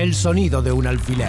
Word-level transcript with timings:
El 0.00 0.14
sonido 0.14 0.62
de 0.62 0.72
un 0.72 0.86
alfiler. 0.86 1.28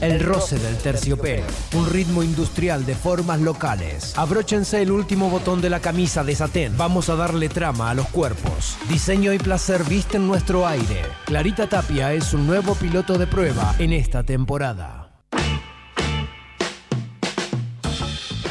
El 0.00 0.20
roce 0.20 0.56
del 0.60 0.76
terciopelo, 0.76 1.42
un 1.74 1.90
ritmo 1.90 2.22
industrial 2.22 2.86
de 2.86 2.94
formas 2.94 3.40
locales. 3.40 4.16
Abróchense 4.16 4.80
el 4.80 4.92
último 4.92 5.28
botón 5.28 5.60
de 5.60 5.70
la 5.70 5.80
camisa 5.80 6.22
de 6.22 6.36
satén. 6.36 6.76
Vamos 6.76 7.08
a 7.08 7.16
darle 7.16 7.48
trama 7.48 7.90
a 7.90 7.94
los 7.94 8.06
cuerpos. 8.06 8.76
Diseño 8.88 9.32
y 9.32 9.38
placer 9.38 9.82
visten 9.82 10.28
nuestro 10.28 10.68
aire. 10.68 11.02
Clarita 11.24 11.68
Tapia 11.68 12.12
es 12.12 12.32
un 12.32 12.46
nuevo 12.46 12.76
piloto 12.76 13.18
de 13.18 13.26
prueba 13.26 13.74
en 13.80 13.92
esta 13.92 14.22
temporada. 14.22 14.99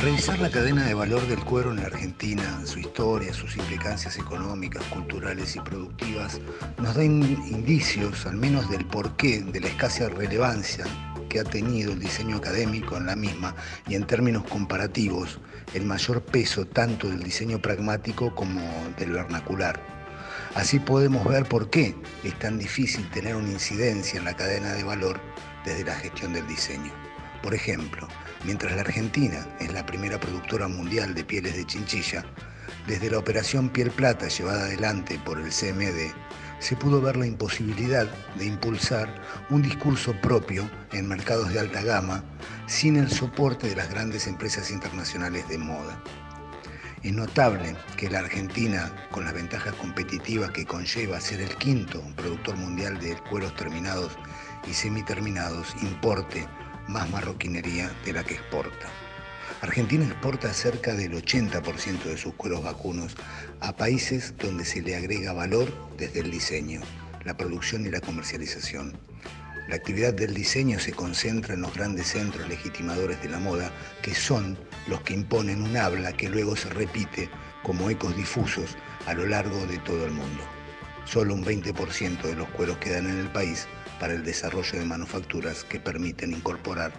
Revisar 0.02 0.40
la 0.40 0.50
cadena 0.50 0.86
de 0.86 0.94
valor 0.94 1.28
del 1.28 1.44
cuero 1.44 1.74
en 1.74 1.80
Argentina, 1.80 2.62
su 2.66 2.80
historia, 2.80 3.34
sus 3.34 3.58
implicancias 3.58 4.18
económicas, 4.18 4.82
culturales 4.86 5.58
y 5.58 5.60
productivas, 5.60 6.40
nos 6.78 6.96
da 6.96 7.04
indicios, 7.04 8.26
al 8.26 8.38
menos 8.38 8.70
del 8.70 8.86
porqué 8.86 9.42
de 9.42 9.60
la 9.60 9.68
escasa 9.68 10.08
relevancia 10.08 10.86
que 11.28 11.42
ha 11.42 11.44
tenido 11.44 11.92
el 11.92 12.00
diseño 12.00 12.38
académico 12.38 12.96
en 12.96 13.08
la 13.08 13.18
misma 13.18 13.54
y 13.90 13.96
en 13.96 14.08
términos 14.08 14.46
comparativos, 14.46 15.42
el 15.74 15.84
mayor 15.86 16.22
peso 16.22 16.66
tanto 16.66 17.10
del 17.10 17.22
diseño 17.22 17.60
pragmático 17.60 18.34
como 18.34 18.62
del 18.98 19.12
vernacular. 19.12 19.82
Así 20.56 20.80
podemos 20.80 21.28
ver 21.28 21.44
por 21.44 21.70
qué 21.70 21.94
es 22.24 22.40
tan 22.40 22.58
difícil 22.58 23.10
tener 23.12 23.36
una 23.36 23.52
incidencia 23.52 24.18
en 24.18 24.24
la 24.24 24.38
cadena 24.38 24.72
de 24.72 24.84
valor 24.86 25.20
desde 25.66 25.84
la 25.84 25.96
gestión 25.96 26.32
del 26.32 26.48
diseño. 26.48 26.94
Por 27.44 27.54
ejemplo, 27.54 28.08
Mientras 28.46 28.74
la 28.74 28.82
Argentina 28.82 29.46
es 29.60 29.74
la 29.74 29.86
primera 29.86 30.20
productora 30.20 30.68
mundial 30.68 31.14
de 31.14 31.26
pieles 31.26 31.56
de 31.56 31.66
chinchilla, 31.66 32.26
desde 32.88 33.12
la 33.12 33.20
operación 33.20 33.70
Piel 33.70 33.92
Plata 33.92 34.28
llevada 34.30 34.64
adelante 34.64 35.20
por 35.26 35.40
el 35.40 35.50
CMD, 35.50 36.14
se 36.60 36.76
pudo 36.76 37.02
ver 37.02 37.18
la 37.18 37.26
imposibilidad 37.26 38.08
de 38.36 38.46
impulsar 38.46 39.14
un 39.50 39.62
discurso 39.62 40.14
propio 40.22 40.70
en 40.92 41.08
mercados 41.08 41.54
de 41.54 41.60
alta 41.60 41.82
gama 41.82 42.24
sin 42.68 42.98
el 42.98 43.10
soporte 43.10 43.68
de 43.68 43.76
las 43.76 43.90
grandes 43.90 44.28
empresas 44.28 44.72
internacionales 44.72 45.48
de 45.48 45.58
moda. 45.58 46.02
Es 47.02 47.14
notable 47.14 47.78
que 47.96 48.10
la 48.10 48.20
Argentina, 48.20 48.92
con 49.12 49.24
las 49.24 49.34
ventajas 49.34 49.74
competitivas 49.76 50.52
que 50.52 50.66
conlleva 50.66 51.22
ser 51.22 51.40
el 51.40 51.56
quinto 51.56 52.04
productor 52.18 52.58
mundial 52.58 53.00
de 53.00 53.16
cueros 53.30 53.56
terminados 53.56 54.18
y 54.68 54.74
semiterminados, 54.74 55.76
importe 55.82 56.46
más 56.90 57.10
marroquinería 57.12 57.92
de 58.04 58.14
la 58.14 58.24
que 58.24 58.34
exporta. 58.34 58.88
Argentina 59.62 60.06
exporta 60.06 60.52
cerca 60.54 60.96
del 60.96 61.14
80% 61.14 62.04
de 62.04 62.18
sus 62.18 62.34
cueros 62.34 62.64
vacunos 62.64 63.16
a 63.60 63.76
países 63.76 64.34
donde 64.38 64.66
se 64.66 64.82
le 64.82 64.96
agrega 64.96 65.34
valor 65.34 65.72
desde 65.98 66.22
el 66.22 66.32
diseño, 66.32 66.82
la 67.26 67.38
producción 67.38 67.86
y 67.86 67.90
la 67.90 68.02
comercialización. 68.02 68.98
La 69.68 69.76
actividad 69.76 70.14
del 70.14 70.34
diseño 70.34 70.80
se 70.80 70.94
concentra 70.94 71.54
en 71.54 71.62
los 71.62 71.76
grandes 71.76 72.08
centros 72.08 72.48
legitimadores 72.50 73.22
de 73.22 73.30
la 73.30 73.40
moda, 73.40 73.72
que 74.02 74.16
son 74.16 74.58
los 74.88 75.02
que 75.02 75.14
imponen 75.14 75.62
un 75.62 75.78
habla 75.78 76.14
que 76.14 76.30
luego 76.30 76.56
se 76.56 76.70
repite 76.70 77.30
como 77.62 77.90
ecos 77.92 78.16
difusos 78.16 78.78
a 79.06 79.14
lo 79.14 79.28
largo 79.28 79.64
de 79.68 79.78
todo 79.80 80.06
el 80.06 80.12
mundo. 80.12 80.44
Solo 81.06 81.36
un 81.36 81.46
20% 81.46 82.22
de 82.22 82.36
los 82.36 82.48
cueros 82.50 82.78
quedan 82.78 83.08
en 83.10 83.20
el 83.20 83.32
país 83.32 83.68
para 84.00 84.14
el 84.14 84.24
desarrollo 84.24 84.80
de 84.80 84.86
manufacturas 84.86 85.64
que 85.64 85.80
permiten 85.80 86.32
incorporar 86.32 86.92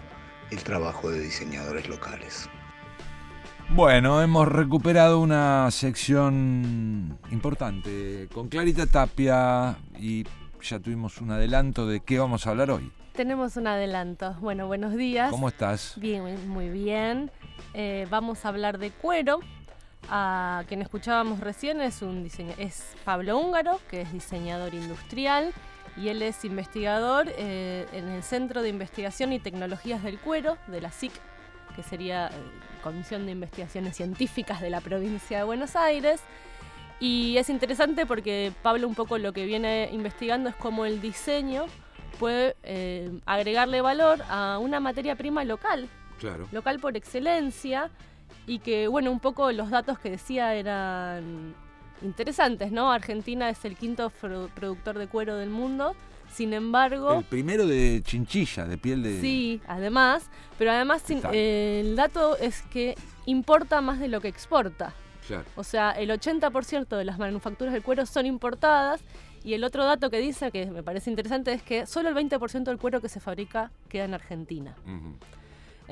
el 0.51 0.63
trabajo 0.63 1.09
de 1.09 1.19
diseñadores 1.19 1.89
locales. 1.89 2.49
Bueno, 3.69 4.21
hemos 4.21 4.47
recuperado 4.47 5.19
una 5.19 5.71
sección 5.71 7.17
importante 7.31 8.27
con 8.33 8.49
Clarita 8.49 8.85
Tapia 8.85 9.77
y 9.97 10.25
ya 10.61 10.79
tuvimos 10.79 11.21
un 11.21 11.31
adelanto 11.31 11.87
de 11.87 12.01
qué 12.01 12.19
vamos 12.19 12.45
a 12.45 12.51
hablar 12.51 12.69
hoy. 12.69 12.91
Tenemos 13.13 13.55
un 13.57 13.67
adelanto. 13.67 14.35
Bueno, 14.41 14.67
buenos 14.67 14.95
días. 14.95 15.31
¿Cómo 15.31 15.47
estás? 15.47 15.93
Bien, 15.97 16.49
muy 16.49 16.69
bien. 16.69 17.31
Eh, 17.73 18.07
vamos 18.09 18.45
a 18.45 18.49
hablar 18.49 18.77
de 18.77 18.91
cuero. 18.91 19.39
A 20.09 20.63
quien 20.67 20.81
escuchábamos 20.81 21.39
recién 21.39 21.79
es 21.79 22.01
un 22.01 22.23
diseño, 22.23 22.53
es 22.57 22.95
Pablo 23.05 23.37
Húngaro, 23.37 23.79
que 23.89 24.01
es 24.01 24.11
diseñador 24.11 24.73
industrial 24.73 25.53
y 25.97 26.09
él 26.09 26.21
es 26.21 26.45
investigador 26.45 27.27
eh, 27.37 27.85
en 27.93 28.07
el 28.09 28.23
Centro 28.23 28.61
de 28.61 28.69
Investigación 28.69 29.33
y 29.33 29.39
Tecnologías 29.39 30.03
del 30.03 30.19
Cuero 30.19 30.57
de 30.67 30.81
la 30.81 30.91
SIC, 30.91 31.11
que 31.75 31.83
sería 31.83 32.27
eh, 32.27 32.31
Comisión 32.83 33.25
de 33.25 33.33
Investigaciones 33.33 33.95
Científicas 33.95 34.61
de 34.61 34.69
la 34.69 34.81
provincia 34.81 35.39
de 35.39 35.43
Buenos 35.43 35.75
Aires. 35.75 36.21
Y 36.99 37.37
es 37.37 37.49
interesante 37.49 38.05
porque 38.05 38.53
Pablo 38.61 38.87
un 38.87 38.95
poco 38.95 39.17
lo 39.17 39.33
que 39.33 39.45
viene 39.45 39.89
investigando 39.91 40.49
es 40.49 40.55
cómo 40.55 40.85
el 40.85 41.01
diseño 41.01 41.65
puede 42.19 42.55
eh, 42.63 43.11
agregarle 43.25 43.81
valor 43.81 44.21
a 44.29 44.59
una 44.59 44.79
materia 44.79 45.15
prima 45.15 45.43
local, 45.43 45.89
claro. 46.19 46.47
local 46.51 46.79
por 46.79 46.95
excelencia, 46.95 47.89
y 48.45 48.59
que 48.59 48.87
bueno, 48.87 49.11
un 49.11 49.19
poco 49.19 49.51
los 49.51 49.69
datos 49.69 49.97
que 49.99 50.11
decía 50.11 50.53
eran 50.53 51.55
interesantes, 52.01 52.71
¿no? 52.71 52.91
Argentina 52.91 53.49
es 53.49 53.63
el 53.65 53.75
quinto 53.75 54.09
productor 54.09 54.97
de 54.97 55.07
cuero 55.07 55.35
del 55.35 55.49
mundo. 55.49 55.95
Sin 56.33 56.53
embargo. 56.53 57.15
El 57.19 57.25
primero 57.25 57.67
de 57.67 58.01
chinchilla, 58.05 58.65
de 58.65 58.77
piel 58.77 59.03
de. 59.03 59.19
Sí, 59.19 59.61
además. 59.67 60.29
Pero 60.57 60.71
además, 60.71 61.03
el 61.09 61.95
dato 61.97 62.37
es 62.37 62.61
que 62.63 62.95
importa 63.25 63.81
más 63.81 63.99
de 63.99 64.07
lo 64.07 64.21
que 64.21 64.29
exporta. 64.29 64.93
Claro. 65.27 65.43
O 65.57 65.65
sea, 65.65 65.91
el 65.91 66.09
80% 66.09 66.95
de 66.95 67.03
las 67.03 67.19
manufacturas 67.19 67.73
del 67.73 67.83
cuero 67.83 68.05
son 68.05 68.25
importadas. 68.25 69.01
Y 69.43 69.55
el 69.55 69.63
otro 69.65 69.83
dato 69.83 70.09
que 70.09 70.19
dice, 70.19 70.51
que 70.51 70.67
me 70.67 70.83
parece 70.83 71.09
interesante, 71.09 71.51
es 71.51 71.63
que 71.63 71.85
solo 71.85 72.07
el 72.07 72.15
20% 72.15 72.63
del 72.63 72.77
cuero 72.77 73.01
que 73.01 73.09
se 73.09 73.19
fabrica 73.19 73.71
queda 73.89 74.05
en 74.05 74.13
Argentina. 74.13 74.73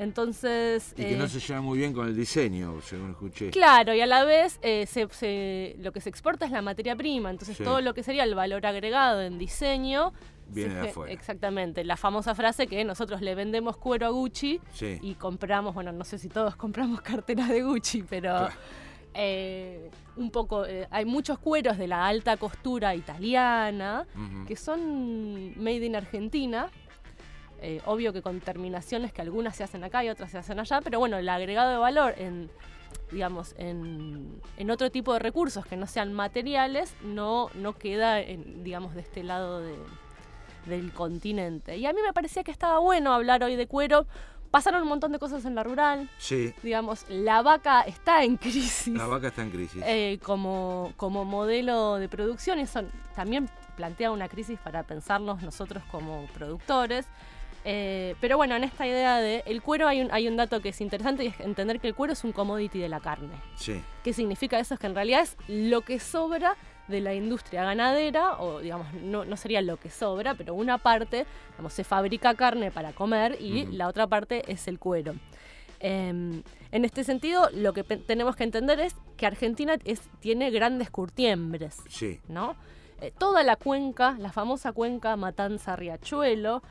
Entonces. 0.00 0.94
Y 0.96 1.04
que 1.04 1.16
no 1.16 1.24
eh, 1.24 1.28
se 1.28 1.40
lleva 1.40 1.60
muy 1.60 1.76
bien 1.78 1.92
con 1.92 2.08
el 2.08 2.16
diseño, 2.16 2.80
según 2.80 3.10
escuché. 3.10 3.50
Claro, 3.50 3.94
y 3.94 4.00
a 4.00 4.06
la 4.06 4.24
vez 4.24 4.58
eh, 4.62 5.76
lo 5.78 5.92
que 5.92 6.00
se 6.00 6.08
exporta 6.08 6.46
es 6.46 6.52
la 6.52 6.62
materia 6.62 6.96
prima, 6.96 7.30
entonces 7.30 7.58
todo 7.58 7.82
lo 7.82 7.92
que 7.92 8.02
sería 8.02 8.24
el 8.24 8.34
valor 8.34 8.64
agregado 8.64 9.20
en 9.20 9.36
diseño. 9.38 10.14
Viene 10.48 10.74
de 10.76 10.88
afuera. 10.88 11.12
Exactamente, 11.12 11.84
la 11.84 11.98
famosa 11.98 12.34
frase 12.34 12.66
que 12.66 12.82
nosotros 12.82 13.20
le 13.20 13.34
vendemos 13.34 13.76
cuero 13.76 14.06
a 14.06 14.08
Gucci 14.08 14.58
y 14.80 15.14
compramos, 15.16 15.74
bueno, 15.74 15.92
no 15.92 16.04
sé 16.04 16.16
si 16.16 16.30
todos 16.30 16.56
compramos 16.56 17.00
carteras 17.02 17.48
de 17.50 17.62
Gucci, 17.62 18.02
pero. 18.02 18.48
Eh, 19.12 19.90
un 20.16 20.30
poco, 20.30 20.64
hay 20.90 21.04
muchos 21.04 21.40
cueros 21.40 21.76
de 21.76 21.88
la 21.88 22.06
alta 22.06 22.36
costura 22.36 22.94
italiana 22.94 24.06
que 24.46 24.54
son 24.54 25.60
made 25.60 25.84
in 25.84 25.96
Argentina, 25.96 26.70
eh, 27.62 27.80
obvio 27.86 28.12
que 28.12 28.22
con 28.22 28.40
terminaciones 28.40 29.12
que 29.12 29.22
algunas 29.22 29.56
se 29.56 29.64
hacen 29.64 29.84
acá 29.84 30.04
y 30.04 30.08
otras 30.08 30.30
se 30.30 30.38
hacen 30.38 30.58
allá, 30.60 30.80
pero 30.82 30.98
bueno, 30.98 31.18
el 31.18 31.28
agregado 31.28 31.70
de 31.70 31.76
valor 31.76 32.14
en 32.16 32.50
digamos, 33.10 33.54
en, 33.58 34.40
otro 34.70 34.90
tipo 34.90 35.12
de 35.12 35.18
recursos 35.18 35.66
que 35.66 35.76
no 35.76 35.86
sean 35.86 36.12
materiales, 36.12 36.94
no, 37.02 37.50
no 37.54 37.76
queda, 37.76 38.20
en, 38.20 38.62
digamos, 38.62 38.94
de 38.94 39.00
este 39.00 39.22
lado 39.22 39.62
del 40.66 40.92
continente. 40.92 41.76
Y 41.76 41.86
a 41.86 41.92
mí 41.92 42.00
me 42.02 42.12
parecía 42.12 42.44
que 42.44 42.50
estaba 42.50 42.78
bueno 42.78 43.12
hablar 43.12 43.42
hoy 43.42 43.56
de 43.56 43.66
cuero. 43.66 44.06
Pasaron 44.50 44.82
un 44.82 44.88
montón 44.88 45.12
de 45.12 45.18
cosas 45.18 45.44
en 45.44 45.54
la 45.54 45.62
rural. 45.62 46.10
Sí. 46.18 46.52
Digamos, 46.62 47.04
la 47.08 47.40
vaca 47.42 47.82
está 47.82 48.24
en 48.24 48.36
crisis. 48.36 48.88
La 48.88 49.06
vaca 49.06 49.28
está 49.28 49.42
en 49.42 49.50
crisis. 49.50 49.82
Eh, 49.86 50.18
como, 50.22 50.92
como 50.96 51.24
modelo 51.24 51.96
de 51.96 52.08
producción. 52.08 52.58
Y 52.58 52.62
eso 52.62 52.82
también 53.14 53.48
plantea 53.76 54.10
una 54.10 54.28
crisis 54.28 54.58
para 54.58 54.82
pensarnos 54.82 55.42
nosotros 55.42 55.84
como 55.90 56.26
productores. 56.34 57.06
Eh, 57.64 58.14
pero 58.20 58.36
bueno, 58.36 58.56
en 58.56 58.64
esta 58.64 58.86
idea 58.86 59.18
de 59.18 59.42
el 59.46 59.60
cuero 59.60 59.86
hay 59.86 60.00
un, 60.00 60.10
hay 60.12 60.28
un 60.28 60.36
dato 60.36 60.60
que 60.60 60.70
es 60.70 60.80
interesante 60.80 61.24
y 61.24 61.26
es 61.28 61.40
entender 61.40 61.78
que 61.78 61.88
el 61.88 61.94
cuero 61.94 62.14
es 62.14 62.24
un 62.24 62.32
commodity 62.32 62.78
de 62.78 62.88
la 62.88 63.00
carne. 63.00 63.34
Sí. 63.56 63.82
¿Qué 64.02 64.12
significa 64.12 64.58
eso? 64.58 64.74
Es 64.74 64.80
que 64.80 64.86
en 64.86 64.94
realidad 64.94 65.22
es 65.22 65.36
lo 65.48 65.82
que 65.82 66.00
sobra 66.00 66.56
de 66.88 67.00
la 67.00 67.14
industria 67.14 67.64
ganadera, 67.64 68.38
o 68.40 68.60
digamos, 68.60 68.92
no, 68.94 69.24
no 69.24 69.36
sería 69.36 69.62
lo 69.62 69.76
que 69.76 69.90
sobra, 69.90 70.34
pero 70.34 70.54
una 70.54 70.78
parte, 70.78 71.26
digamos, 71.50 71.72
se 71.72 71.84
fabrica 71.84 72.34
carne 72.34 72.70
para 72.70 72.92
comer 72.92 73.36
y 73.40 73.66
la 73.66 73.88
otra 73.88 74.06
parte 74.06 74.42
es 74.50 74.66
el 74.66 74.78
cuero. 74.78 75.14
Em, 75.78 76.42
en 76.72 76.84
este 76.84 77.04
sentido, 77.04 77.48
lo 77.54 77.72
que 77.72 77.84
tenemos 77.84 78.36
que 78.36 78.44
entender 78.44 78.80
es 78.80 78.94
que 79.16 79.26
Argentina 79.26 79.76
es, 79.84 80.02
tiene 80.20 80.50
grandes 80.50 80.90
curtiembres, 80.90 81.78
sí. 81.88 82.20
¿no? 82.28 82.54
Eh, 83.00 83.12
toda 83.16 83.42
la 83.42 83.56
cuenca, 83.56 84.16
la 84.18 84.30
famosa 84.30 84.72
cuenca 84.72 85.16
Matanza-Riachuelo, 85.16 86.62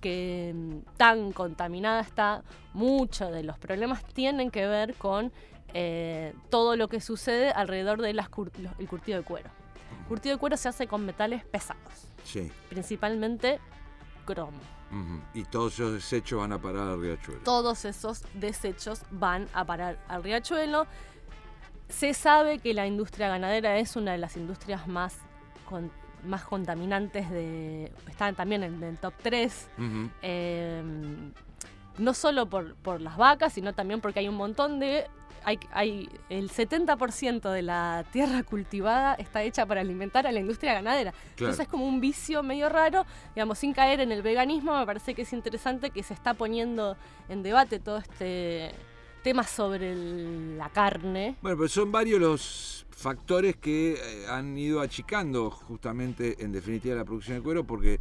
que 0.00 0.52
mm, 0.54 0.96
tan 0.96 1.32
contaminada 1.32 2.00
está, 2.00 2.42
muchos 2.72 3.30
de 3.32 3.44
los 3.44 3.58
problemas 3.58 4.04
tienen 4.04 4.50
que 4.50 4.66
ver 4.66 4.94
con 4.94 5.32
eh, 5.74 6.34
todo 6.50 6.76
lo 6.76 6.88
que 6.88 7.00
sucede 7.00 7.50
alrededor 7.50 8.00
del 8.02 8.20
curtido 8.28 9.18
de 9.18 9.22
cuero. 9.22 9.50
El 10.00 10.06
curtido 10.08 10.34
de 10.34 10.40
cuero 10.40 10.56
se 10.56 10.68
hace 10.68 10.88
con 10.88 11.04
metales 11.04 11.44
pesados, 11.44 12.08
sí. 12.24 12.50
principalmente 12.68 13.60
cromo. 14.24 14.58
Y 15.34 15.44
todos 15.44 15.74
esos 15.74 15.92
desechos 15.92 16.38
van 16.38 16.52
a 16.52 16.60
parar 16.60 16.88
al 16.88 17.00
riachuelo. 17.00 17.40
Todos 17.42 17.84
esos 17.84 18.22
desechos 18.34 19.02
van 19.10 19.48
a 19.52 19.64
parar 19.64 19.98
al 20.08 20.22
riachuelo. 20.22 20.86
Se 21.88 22.14
sabe 22.14 22.60
que 22.60 22.72
la 22.72 22.86
industria 22.86 23.28
ganadera 23.28 23.78
es 23.78 23.96
una 23.96 24.12
de 24.12 24.18
las 24.18 24.36
industrias 24.36 24.86
más 24.86 25.18
más 26.24 26.44
contaminantes 26.44 27.30
de. 27.30 27.92
están 28.08 28.34
también 28.34 28.62
en 28.62 28.82
el 28.82 28.98
top 28.98 29.14
3. 29.22 29.68
Em, 30.22 31.32
no 31.98 32.14
solo 32.14 32.46
por, 32.46 32.74
por 32.76 33.00
las 33.00 33.16
vacas, 33.16 33.52
sino 33.52 33.72
también 33.72 34.00
porque 34.00 34.20
hay 34.20 34.28
un 34.28 34.36
montón 34.36 34.78
de 34.80 35.06
hay, 35.72 36.08
el 36.28 36.50
70% 36.50 37.52
de 37.52 37.62
la 37.62 38.04
tierra 38.10 38.42
cultivada 38.42 39.14
está 39.14 39.44
hecha 39.44 39.64
para 39.64 39.80
alimentar 39.80 40.26
a 40.26 40.32
la 40.32 40.40
industria 40.40 40.74
ganadera. 40.74 41.14
Entonces 41.30 41.60
es 41.60 41.68
como 41.68 41.86
un 41.86 42.00
vicio 42.00 42.42
medio 42.42 42.68
raro, 42.68 43.06
digamos, 43.36 43.58
sin 43.58 43.72
caer 43.72 44.00
en 44.00 44.10
el 44.10 44.22
veganismo, 44.22 44.76
me 44.76 44.84
parece 44.84 45.14
que 45.14 45.22
es 45.22 45.32
interesante 45.32 45.90
que 45.90 46.02
se 46.02 46.14
está 46.14 46.34
poniendo 46.34 46.96
en 47.28 47.44
debate 47.44 47.78
todo 47.78 47.98
este 47.98 48.72
tema 49.26 49.42
sobre 49.42 49.92
la 50.56 50.68
carne. 50.68 51.34
Bueno, 51.42 51.56
pero 51.56 51.68
son 51.68 51.90
varios 51.90 52.20
los 52.20 52.86
factores 52.90 53.56
que 53.56 53.94
eh, 53.94 54.26
han 54.30 54.56
ido 54.56 54.80
achicando 54.80 55.50
justamente 55.50 56.36
en 56.44 56.52
definitiva 56.52 56.94
la 56.94 57.04
producción 57.04 57.38
de 57.38 57.42
cuero 57.42 57.66
porque 57.66 57.98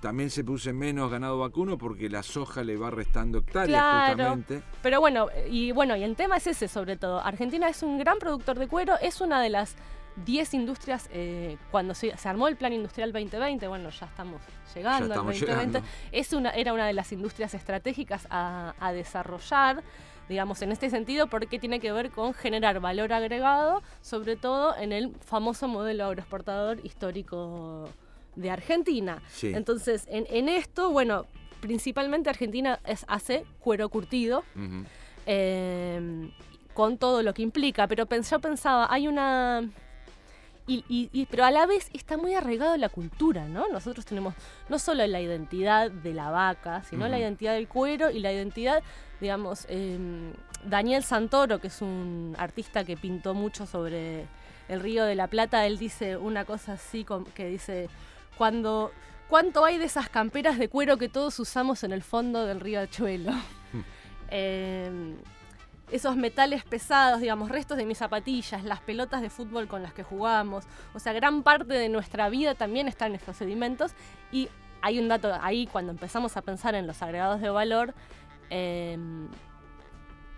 también 0.00 0.30
se 0.30 0.42
produce 0.42 0.72
menos 0.72 1.10
ganado 1.10 1.38
vacuno 1.38 1.76
porque 1.76 2.08
la 2.08 2.22
soja 2.22 2.64
le 2.64 2.78
va 2.78 2.88
restando 2.88 3.40
hectáreas 3.40 4.08
justamente. 4.08 4.62
Pero 4.82 5.00
bueno, 5.00 5.26
y 5.50 5.70
bueno, 5.72 5.96
y 5.96 6.02
el 6.02 6.16
tema 6.16 6.38
es 6.38 6.46
ese 6.46 6.66
sobre 6.66 6.96
todo. 6.96 7.20
Argentina 7.20 7.68
es 7.68 7.82
un 7.82 7.98
gran 7.98 8.18
productor 8.18 8.58
de 8.58 8.66
cuero, 8.66 8.94
es 9.02 9.20
una 9.20 9.42
de 9.42 9.50
las 9.50 9.76
10 10.24 10.54
industrias, 10.54 11.10
eh, 11.12 11.58
cuando 11.70 11.92
se, 11.92 12.14
armó 12.24 12.48
el 12.48 12.56
Plan 12.56 12.72
Industrial 12.72 13.12
2020, 13.12 13.68
bueno, 13.68 13.90
ya 13.90 14.06
estamos 14.06 14.40
llegando 14.74 15.12
al 15.12 15.26
2020, 15.26 15.82
Es 16.10 16.32
una, 16.32 16.52
era 16.52 16.72
una 16.72 16.86
de 16.86 16.94
las 16.94 17.12
industrias 17.12 17.52
estratégicas 17.52 18.26
a, 18.30 18.74
a 18.80 18.92
desarrollar 18.94 19.84
digamos, 20.28 20.62
en 20.62 20.72
este 20.72 20.90
sentido, 20.90 21.26
porque 21.26 21.58
tiene 21.58 21.80
que 21.80 21.92
ver 21.92 22.10
con 22.10 22.34
generar 22.34 22.80
valor 22.80 23.12
agregado, 23.12 23.82
sobre 24.00 24.36
todo 24.36 24.76
en 24.76 24.92
el 24.92 25.14
famoso 25.20 25.68
modelo 25.68 26.04
agroexportador 26.06 26.84
histórico 26.84 27.88
de 28.36 28.50
Argentina. 28.50 29.22
Entonces, 29.42 30.06
en, 30.08 30.48
esto, 30.48 30.90
bueno, 30.90 31.26
principalmente 31.60 32.30
Argentina 32.30 32.80
es, 32.84 33.04
hace 33.08 33.44
cuero 33.60 33.88
curtido. 33.88 34.44
Em, 35.26 36.30
con 36.74 36.98
todo 36.98 37.22
lo 37.22 37.32
que 37.32 37.42
implica, 37.42 37.86
pero 37.86 38.06
yo 38.06 38.40
pensaba, 38.40 38.92
hay 38.92 39.08
una... 39.08 39.62
Y, 40.66 41.26
pero 41.30 41.44
a 41.44 41.50
la 41.50 41.66
vez 41.66 41.90
está 41.92 42.16
muy 42.16 42.34
arraigado 42.34 42.76
la 42.78 42.88
cultura, 42.88 43.46
¿no? 43.46 43.68
Nosotros 43.68 44.06
tenemos 44.06 44.34
no 44.70 44.78
solo 44.78 45.06
la 45.06 45.20
identidad 45.20 45.90
de 45.90 46.14
la 46.14 46.30
vaca, 46.30 46.82
sino 46.84 47.06
la 47.06 47.18
identidad 47.18 47.52
del 47.52 47.68
cuero 47.68 48.10
y 48.10 48.18
la 48.20 48.32
identidad, 48.32 48.82
digamos, 49.24 49.66
em, 49.70 50.32
Daniel 50.66 51.02
Santoro, 51.02 51.58
que 51.58 51.68
es 51.68 51.80
un 51.80 52.34
artista 52.38 52.84
que 52.84 52.96
pintó 52.96 53.32
mucho 53.32 53.64
sobre 53.64 54.26
el 54.68 54.80
río 54.80 55.04
de 55.06 55.14
la 55.14 55.28
Plata, 55.28 55.66
él 55.66 55.78
dice 55.78 56.18
una 56.18 56.44
cosa 56.44 56.74
así 56.74 57.06
que 57.34 57.48
dice, 57.48 57.88
cuando 58.36 58.92
cuánto 59.30 59.64
hay 59.64 59.78
de 59.78 59.86
esas 59.86 60.10
camperas 60.10 60.58
de 60.58 60.68
cuero 60.68 60.98
que 60.98 61.08
todos 61.08 61.38
usamos 61.38 61.84
en 61.84 61.92
el 61.92 62.02
fondo 62.02 62.44
del 62.44 62.60
río 62.60 62.80
Achuelo. 62.80 63.32
Em, 64.30 65.16
esos 65.92 66.16
metales 66.16 66.64
pesados, 66.64 67.20
digamos, 67.20 67.50
restos 67.50 67.76
de 67.76 67.84
mis 67.84 67.98
zapatillas, 67.98 68.64
las 68.64 68.80
pelotas 68.80 69.20
de 69.22 69.30
fútbol 69.30 69.68
con 69.68 69.82
las 69.82 69.92
que 69.92 70.02
jugamos. 70.02 70.64
O 70.92 70.98
sea, 70.98 71.12
gran 71.12 71.42
parte 71.42 71.74
de 71.74 71.88
nuestra 71.88 72.28
vida 72.30 72.54
también 72.54 72.88
está 72.88 73.06
en 73.06 73.14
estos 73.14 73.36
sedimentos. 73.36 73.92
Y 74.32 74.48
hay 74.84 74.98
un 74.98 75.08
dato 75.08 75.32
ahí 75.40 75.66
cuando 75.66 75.92
empezamos 75.92 76.36
a 76.36 76.42
pensar 76.42 76.74
en 76.74 76.86
los 76.86 77.00
agregados 77.00 77.40
de 77.40 77.48
valor. 77.48 77.94
Em, 78.50 79.28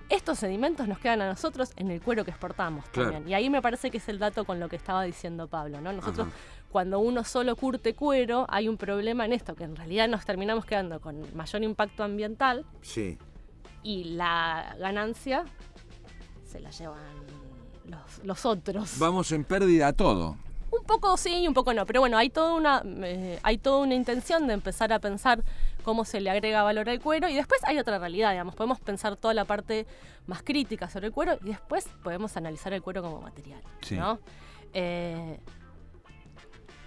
estos 0.08 0.38
sedimentos 0.38 0.86
nos 0.86 0.98
quedan 0.98 1.20
a 1.22 1.28
nosotros 1.28 1.72
en 1.76 1.90
el 1.90 2.00
cuero 2.00 2.24
que 2.24 2.30
exportamos 2.30 2.84
también. 2.90 3.28
Y 3.28 3.34
ahí 3.34 3.50
me 3.50 3.60
parece 3.60 3.90
que 3.90 3.98
es 3.98 4.08
el 4.08 4.18
dato 4.18 4.44
con 4.44 4.60
lo 4.60 4.68
que 4.68 4.76
estaba 4.76 5.02
diciendo 5.02 5.48
Pablo, 5.48 5.80
¿no? 5.80 5.92
Nosotros 5.92 6.28
cuando 6.70 6.98
uno 6.98 7.24
solo 7.24 7.56
curte 7.56 7.94
cuero, 7.94 8.46
hay 8.48 8.68
un 8.68 8.76
problema 8.76 9.24
en 9.24 9.32
esto, 9.32 9.54
que 9.54 9.64
en 9.64 9.76
realidad 9.76 10.08
nos 10.08 10.24
terminamos 10.24 10.64
quedando 10.64 11.00
con 11.00 11.24
mayor 11.34 11.62
impacto 11.62 12.04
ambiental. 12.04 12.66
Sí. 12.82 13.18
Y 13.82 14.04
la 14.04 14.76
ganancia 14.78 15.44
se 16.44 16.60
la 16.60 16.70
llevan 16.70 17.00
los, 18.24 18.44
otros. 18.44 18.98
Vamos 18.98 19.32
en 19.32 19.44
pérdida 19.44 19.88
a 19.88 19.92
todo. 19.92 20.36
Un 20.70 20.84
poco 20.84 21.16
sí 21.16 21.34
y 21.34 21.48
un 21.48 21.54
poco 21.54 21.72
no, 21.72 21.86
pero 21.86 22.00
bueno, 22.00 22.18
hay 22.18 22.28
toda 22.28 22.52
una 22.54 22.82
eh, 22.84 23.38
hay 23.42 23.56
toda 23.56 23.78
una 23.78 23.94
intención 23.94 24.46
de 24.46 24.54
empezar 24.54 24.92
a 24.92 24.98
pensar 24.98 25.42
cómo 25.86 26.04
se 26.04 26.20
le 26.20 26.30
agrega 26.30 26.64
valor 26.64 26.90
al 26.90 27.00
cuero 27.00 27.28
y 27.28 27.34
después 27.36 27.60
hay 27.64 27.78
otra 27.78 28.00
realidad, 28.00 28.32
digamos, 28.32 28.56
podemos 28.56 28.80
pensar 28.80 29.16
toda 29.16 29.34
la 29.34 29.44
parte 29.44 29.86
más 30.26 30.42
crítica 30.42 30.90
sobre 30.90 31.06
el 31.06 31.12
cuero 31.12 31.38
y 31.44 31.50
después 31.50 31.86
podemos 32.02 32.36
analizar 32.36 32.72
el 32.72 32.82
cuero 32.82 33.02
como 33.02 33.20
material, 33.20 33.62
¿no? 33.92 34.18
Eh, 34.74 35.38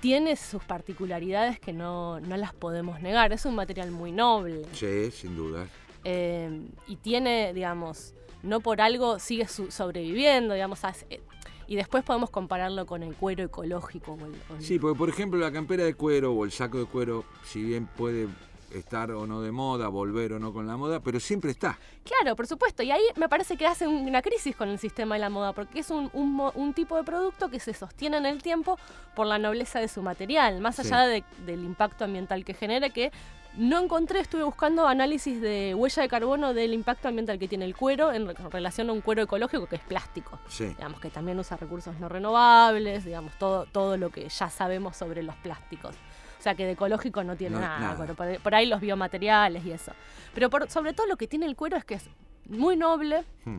tiene 0.01 0.35
sus 0.35 0.61
particularidades 0.65 1.61
que 1.61 1.71
no, 1.71 2.19
no, 2.19 2.35
las 2.35 2.53
podemos 2.53 3.01
negar. 3.01 3.31
Es 3.31 3.45
un 3.45 3.55
material 3.55 3.91
muy 3.91 4.11
noble. 4.11 4.65
Sí, 4.73 5.11
sin 5.11 5.33
duda. 5.37 5.65
Eh, 6.03 6.67
y 6.87 6.97
tiene, 6.97 7.53
digamos, 7.53 8.13
no 8.43 8.59
por 8.59 8.81
algo 8.81 9.17
sigue 9.17 9.47
sobreviviendo, 9.47 10.53
digamos. 10.55 10.81
Eh, 11.09 11.21
y 11.67 11.77
después 11.77 12.03
podemos 12.03 12.31
compararlo 12.31 12.85
con 12.85 13.01
el 13.01 13.15
cuero 13.15 13.45
ecológico. 13.45 14.17
Sí, 14.59 14.77
porque 14.77 14.97
por 14.97 15.07
ejemplo 15.07 15.39
la 15.39 15.53
campera 15.53 15.85
de 15.85 15.93
cuero 15.93 16.33
o 16.33 16.43
el 16.43 16.51
saco 16.51 16.79
de 16.79 16.85
cuero, 16.85 17.23
si 17.45 17.63
bien 17.63 17.85
puede 17.85 18.27
estar 18.73 19.11
o 19.11 19.25
no 19.25 19.41
de 19.41 19.51
moda, 19.51 19.87
volver 19.87 20.33
o 20.33 20.39
no 20.39 20.53
con 20.53 20.67
la 20.67 20.77
moda, 20.77 20.99
pero 20.99 21.19
siempre 21.19 21.51
está. 21.51 21.77
Claro, 22.03 22.35
por 22.35 22.47
supuesto. 22.47 22.83
Y 22.83 22.91
ahí 22.91 23.01
me 23.15 23.29
parece 23.29 23.57
que 23.57 23.67
hace 23.67 23.87
una 23.87 24.21
crisis 24.21 24.55
con 24.55 24.69
el 24.69 24.79
sistema 24.79 25.15
de 25.15 25.21
la 25.21 25.29
moda, 25.29 25.53
porque 25.53 25.79
es 25.79 25.89
un, 25.89 26.09
un, 26.13 26.73
tipo 26.73 26.95
de 26.95 27.03
producto 27.03 27.49
que 27.49 27.59
se 27.59 27.73
sostiene 27.73 28.17
en 28.17 28.25
el 28.25 28.41
tiempo 28.41 28.77
por 29.15 29.27
la 29.27 29.37
nobleza 29.37 29.79
de 29.79 29.87
su 29.87 30.01
material, 30.01 30.61
más 30.61 30.79
allá 30.79 31.01
del 31.01 31.63
impacto 31.63 32.05
ambiental 32.05 32.45
que 32.45 32.53
genera, 32.53 32.89
que 32.89 33.11
no 33.57 33.79
encontré, 33.79 34.19
estuve 34.19 34.43
buscando 34.43 34.87
análisis 34.87 35.41
de 35.41 35.73
huella 35.75 36.03
de 36.03 36.07
carbono 36.07 36.53
del 36.53 36.73
impacto 36.73 37.07
ambiental 37.07 37.39
que 37.39 37.47
tiene 37.47 37.65
el 37.65 37.75
cuero 37.75 38.11
en 38.13 38.33
relación 38.51 38.89
a 38.89 38.93
un 38.93 39.01
cuero 39.01 39.23
ecológico 39.23 39.65
que 39.65 39.77
es 39.77 39.81
plástico. 39.81 40.39
Digamos 40.57 40.99
que 40.99 41.09
también 41.09 41.39
usa 41.39 41.57
recursos 41.57 41.99
no 41.99 42.09
renovables, 42.09 43.05
digamos, 43.05 43.33
todo, 43.39 43.65
todo 43.65 43.97
lo 43.97 44.11
que 44.11 44.29
ya 44.29 44.49
sabemos 44.49 44.95
sobre 44.95 45.23
los 45.23 45.35
plásticos. 45.37 45.95
O 46.39 46.41
sea 46.41 46.55
que 46.55 46.65
de 46.65 46.71
ecológico 46.71 47.23
no 47.23 47.35
tiene 47.35 47.59
nada. 47.59 47.97
por, 48.41 48.55
ahí 48.55 48.65
los 48.65 48.79
biomateriales 48.79 49.65
y 49.65 49.71
eso. 49.71 49.91
Pero 50.33 50.49
sobre 50.69 50.93
todo 50.93 51.05
lo 51.05 51.17
que 51.17 51.27
tiene 51.27 51.45
el 51.45 51.55
cuero 51.55 51.75
es 51.75 51.83
que 51.83 51.95
es 51.95 52.09
muy 52.47 52.77
noble, 52.77 53.25
hmm. 53.43 53.57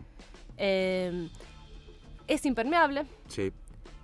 eh, 0.57 1.29
es 2.27 2.47
impermeable. 2.47 3.05
Sí. 3.29 3.53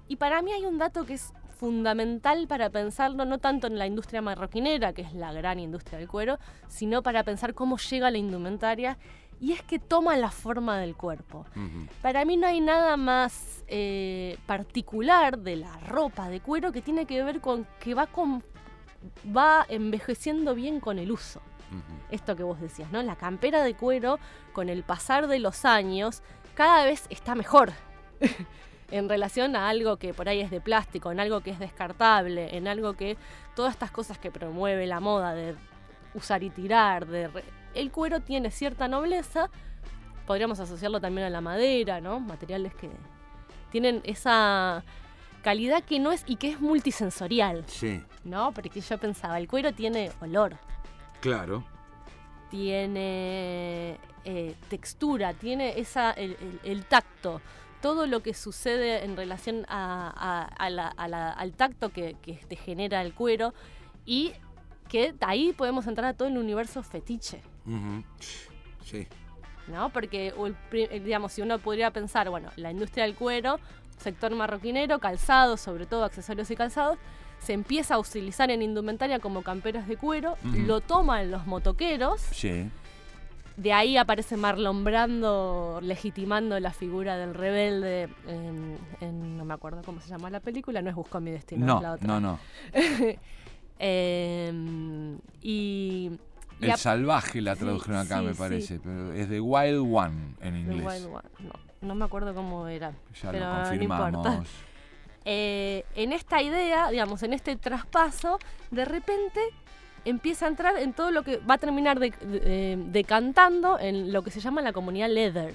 Y 0.08 0.16
para 0.16 0.42
mí 0.42 0.52
hay 0.52 0.66
un 0.66 0.78
dato 0.78 1.06
que 1.06 1.14
es 1.14 1.32
fundamental 1.58 2.46
para 2.46 2.68
pensarlo, 2.68 3.24
no 3.24 3.38
tanto 3.38 3.66
en 3.66 3.78
la 3.78 3.86
industria 3.86 4.20
marroquinera, 4.20 4.92
que 4.92 5.02
es 5.02 5.14
la 5.14 5.32
gran 5.32 5.58
industria 5.58 5.98
del 5.98 6.08
cuero, 6.08 6.38
sino 6.68 7.02
para 7.02 7.24
pensar 7.24 7.54
cómo 7.54 7.78
llega 7.78 8.10
la 8.10 8.18
indumentaria 8.18 8.98
y 9.40 9.52
es 9.52 9.62
que 9.62 9.78
toma 9.78 10.16
la 10.16 10.30
forma 10.30 10.78
del 10.78 10.96
cuerpo. 10.96 11.44
Para 12.02 12.24
mí 12.24 12.36
no 12.36 12.46
hay 12.46 12.60
nada 12.60 12.96
más 12.96 13.64
eh, 13.68 14.38
particular 14.46 15.38
de 15.38 15.56
la 15.56 15.76
ropa 15.78 16.28
de 16.28 16.40
cuero 16.40 16.72
que 16.72 16.82
tiene 16.82 17.06
que 17.06 17.22
ver 17.22 17.40
con 17.40 17.66
que 17.80 17.94
va 17.94 18.06
con 18.06 18.42
va 19.36 19.66
envejeciendo 19.68 20.54
bien 20.54 20.80
con 20.80 20.98
el 20.98 21.10
uso. 21.10 21.40
Esto 22.10 22.36
que 22.36 22.44
vos 22.44 22.60
decías, 22.60 22.92
¿no? 22.92 23.02
La 23.02 23.16
campera 23.16 23.62
de 23.64 23.74
cuero, 23.74 24.18
con 24.52 24.68
el 24.68 24.84
pasar 24.84 25.26
de 25.26 25.40
los 25.40 25.64
años, 25.64 26.22
cada 26.54 26.84
vez 26.84 27.06
está 27.10 27.34
mejor. 27.34 27.72
en 28.90 29.08
relación 29.08 29.56
a 29.56 29.68
algo 29.68 29.96
que 29.96 30.14
por 30.14 30.28
ahí 30.28 30.40
es 30.40 30.50
de 30.50 30.60
plástico, 30.60 31.10
en 31.10 31.20
algo 31.20 31.40
que 31.40 31.50
es 31.50 31.58
descartable, 31.58 32.56
en 32.56 32.68
algo 32.68 32.94
que 32.94 33.16
todas 33.54 33.72
estas 33.72 33.90
cosas 33.90 34.18
que 34.18 34.30
promueve 34.30 34.86
la 34.86 35.00
moda 35.00 35.34
de 35.34 35.56
usar 36.14 36.42
y 36.42 36.50
tirar, 36.50 37.06
de 37.06 37.28
el 37.74 37.90
cuero 37.90 38.20
tiene 38.20 38.50
cierta 38.50 38.88
nobleza, 38.88 39.50
podríamos 40.26 40.60
asociarlo 40.60 41.00
también 41.00 41.26
a 41.26 41.30
la 41.30 41.40
madera, 41.40 42.00
¿no? 42.00 42.20
Materiales 42.20 42.74
que 42.74 42.90
tienen 43.70 44.00
esa 44.04 44.84
calidad 45.46 45.84
que 45.84 46.00
no 46.00 46.10
es 46.10 46.24
y 46.26 46.34
que 46.34 46.48
es 46.50 46.60
multisensorial. 46.60 47.62
Sí. 47.68 48.02
¿No? 48.24 48.50
Porque 48.50 48.80
yo 48.80 48.98
pensaba, 48.98 49.38
el 49.38 49.46
cuero 49.46 49.72
tiene 49.72 50.10
olor. 50.20 50.58
Claro. 51.20 51.64
Tiene 52.50 53.96
eh, 54.24 54.56
textura, 54.68 55.34
tiene 55.34 55.78
esa 55.78 56.10
el, 56.10 56.84
tacto. 56.86 57.40
Todo 57.80 58.08
lo 58.08 58.24
que 58.24 58.34
sucede 58.34 59.04
en 59.04 59.16
relación 59.16 59.64
al 59.68 61.52
tacto 61.56 61.90
que, 61.90 62.16
te 62.48 62.56
genera 62.56 63.00
el 63.02 63.14
cuero 63.14 63.54
y 64.04 64.32
que 64.88 65.14
ahí 65.20 65.52
podemos 65.52 65.86
entrar 65.86 66.08
a 66.08 66.14
todo 66.14 66.26
el 66.26 66.38
universo 66.38 66.82
fetiche. 66.82 67.40
Sí. 68.82 69.06
¿No? 69.68 69.90
Porque, 69.90 70.34
digamos, 71.04 71.34
si 71.34 71.42
uno 71.42 71.60
podría 71.60 71.92
pensar, 71.92 72.30
bueno, 72.30 72.50
la 72.56 72.72
industria 72.72 73.04
del 73.04 73.14
cuero 73.14 73.60
sector 73.98 74.34
marroquinero, 74.34 74.98
calzados, 74.98 75.60
sobre 75.60 75.86
todo 75.86 76.04
accesorios 76.04 76.50
y 76.50 76.56
calzados, 76.56 76.98
se 77.38 77.52
empieza 77.52 77.94
a 77.94 77.98
utilizar 77.98 78.50
en 78.50 78.62
indumentaria 78.62 79.18
como 79.18 79.42
camperas 79.42 79.86
de 79.86 79.96
cuero, 79.96 80.36
lo 80.42 80.80
toman 80.80 81.30
los 81.30 81.46
motoqueros. 81.46 82.20
Sí. 82.32 82.70
de 83.56 83.72
ahí 83.72 83.96
aparece 83.96 84.36
Marlon 84.36 84.84
Brando 84.84 85.78
legitimando 85.82 86.58
la 86.60 86.72
figura 86.72 87.16
del 87.16 87.34
rebelde 87.34 88.08
en, 88.28 89.38
no 89.38 89.44
me 89.44 89.54
acuerdo 89.54 89.82
cómo 89.84 90.00
se 90.00 90.08
llama 90.08 90.28
la 90.30 90.40
película, 90.40 90.82
no 90.82 90.90
es 90.90 90.96
Busco 90.96 91.20
mi 91.20 91.30
destino, 91.30 91.66
no, 91.66 91.76
es 91.76 91.82
la 91.82 91.92
otra. 91.92 92.06
No, 92.06 92.20
no. 92.20 92.38
Em, 93.78 95.18
y, 95.42 96.10
El 96.62 96.76
salvaje 96.76 97.42
la 97.42 97.56
tradujeron 97.56 97.98
acá, 97.98 98.22
me 98.22 98.34
parece, 98.34 98.80
pero 98.80 99.12
es 99.12 99.28
The 99.28 99.38
Wild 99.38 99.86
One 99.92 100.34
en 100.40 100.56
inglés. 100.56 100.86
Wild 100.86 101.06
One. 101.14 101.28
No, 101.40 101.65
no, 101.80 101.94
me 101.94 102.04
acuerdo 102.04 102.34
cómo 102.34 102.68
era. 102.68 102.92
Ya 103.22 103.30
pero 103.30 103.46
lo 103.46 103.54
confirmamos. 103.56 104.12
No 104.12 104.18
importa. 104.18 104.50
Eh, 105.24 105.84
en 105.96 106.12
esta 106.12 106.40
idea, 106.40 106.90
digamos, 106.90 107.22
en 107.24 107.32
este 107.32 107.56
traspaso, 107.56 108.38
de 108.70 108.84
repente 108.84 109.40
empieza 110.04 110.46
a 110.46 110.48
entrar 110.48 110.76
en 110.78 110.92
todo 110.92 111.10
lo 111.10 111.24
que 111.24 111.38
va 111.38 111.54
a 111.54 111.58
terminar 111.58 111.98
decantando 111.98 113.78
en 113.80 114.12
lo 114.12 114.22
que 114.22 114.30
se 114.30 114.40
llama 114.40 114.62
la 114.62 114.72
comunidad 114.72 115.10
leather. 115.10 115.54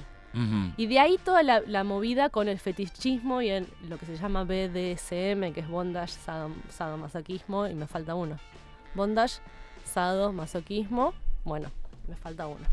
Y 0.78 0.88
de 0.88 1.00
ahí 1.00 1.18
toda 1.18 1.44
la, 1.44 1.84
movida 1.84 2.30
con 2.30 2.48
el 2.48 2.58
fetichismo 2.58 3.42
y 3.42 3.50
en 3.50 3.68
lo 3.90 3.98
que 3.98 4.06
se 4.06 4.16
llama 4.16 4.44
BDSM, 4.44 5.52
que 5.54 5.60
es 5.60 5.68
bondage, 5.68 6.14
sadomasoquismo, 6.70 7.68
y 7.68 7.76
me 7.76 7.86
falta 7.88 8.16
uno. 8.16 8.38
Bondage, 8.94 9.40
sadomasoquismo, 9.84 11.14
bueno, 11.44 11.70
me 12.08 12.16
falta 12.16 12.48
uno. 12.48 12.66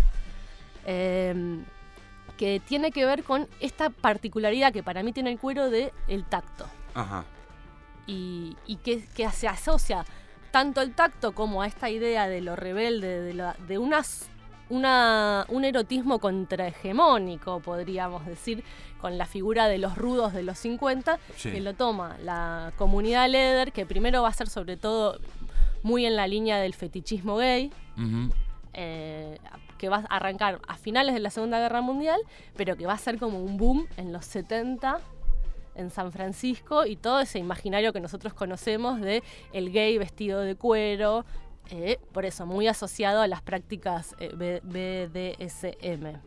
Em, 0.86 1.64
que 2.36 2.60
tiene 2.60 2.92
que 2.92 3.04
ver 3.04 3.24
con 3.24 3.48
esta 3.60 3.90
particularidad 3.90 4.72
que 4.72 4.82
para 4.82 5.02
mí 5.02 5.12
tiene 5.12 5.30
el 5.30 5.38
cuero 5.38 5.70
de 5.70 5.92
el 6.06 6.24
tacto. 6.24 6.66
Ajá. 6.94 7.24
Y, 8.06 8.56
que, 8.82 9.04
que 9.14 9.30
se 9.30 9.48
asocia 9.48 10.04
tanto 10.50 10.80
el 10.80 10.94
tacto 10.94 11.32
como 11.32 11.60
a 11.60 11.66
esta 11.66 11.90
idea 11.90 12.26
de 12.26 12.40
lo 12.40 12.56
rebelde, 12.56 13.20
de, 13.20 13.52
de 13.66 13.78
unas, 13.78 14.30
una, 14.70 15.44
un 15.48 15.64
erotismo 15.64 16.18
contrahegemónico, 16.18 17.60
podríamos 17.60 18.24
decir, 18.24 18.64
con 19.00 19.18
la 19.18 19.26
figura 19.26 19.68
de 19.68 19.78
los 19.78 19.96
rudos 19.96 20.32
de 20.32 20.42
los 20.42 20.58
50, 20.58 21.18
que 21.42 21.60
lo 21.60 21.74
toma 21.74 22.16
la 22.22 22.72
comunidad 22.76 23.28
Leder, 23.28 23.72
que 23.72 23.86
primero 23.86 24.22
va 24.22 24.28
a 24.28 24.32
ser 24.32 24.48
sobre 24.48 24.76
todo 24.76 25.18
muy 25.82 26.06
en 26.06 26.16
la 26.16 26.26
línea 26.26 26.58
del 26.58 26.74
fetichismo 26.74 27.36
gay. 27.36 27.70
Eh, 28.74 29.38
que 29.78 29.88
va 29.88 30.04
a 30.08 30.16
arrancar 30.16 30.60
a 30.68 30.76
finales 30.76 31.14
de 31.14 31.20
la 31.20 31.30
Segunda 31.30 31.58
Guerra 31.58 31.80
Mundial, 31.80 32.20
pero 32.56 32.76
que 32.76 32.86
va 32.86 32.92
a 32.92 32.98
ser 32.98 33.18
como 33.18 33.42
un 33.42 33.56
boom 33.56 33.86
en 33.96 34.12
los 34.12 34.24
70 34.26 35.00
en 35.74 35.90
San 35.90 36.12
Francisco 36.12 36.84
y 36.84 36.96
todo 36.96 37.20
ese 37.20 37.38
imaginario 37.38 37.92
que 37.92 38.00
nosotros 38.00 38.34
conocemos 38.34 39.00
de 39.00 39.22
el 39.52 39.72
gay 39.72 39.96
vestido 39.96 40.40
de 40.40 40.56
cuero, 40.56 41.24
eh, 41.70 41.98
por 42.12 42.24
eso 42.24 42.46
muy 42.46 42.66
asociado 42.66 43.22
a 43.22 43.28
las 43.28 43.42
prácticas 43.42 44.14
eh, 44.18 44.60
BDSM. 44.62 46.20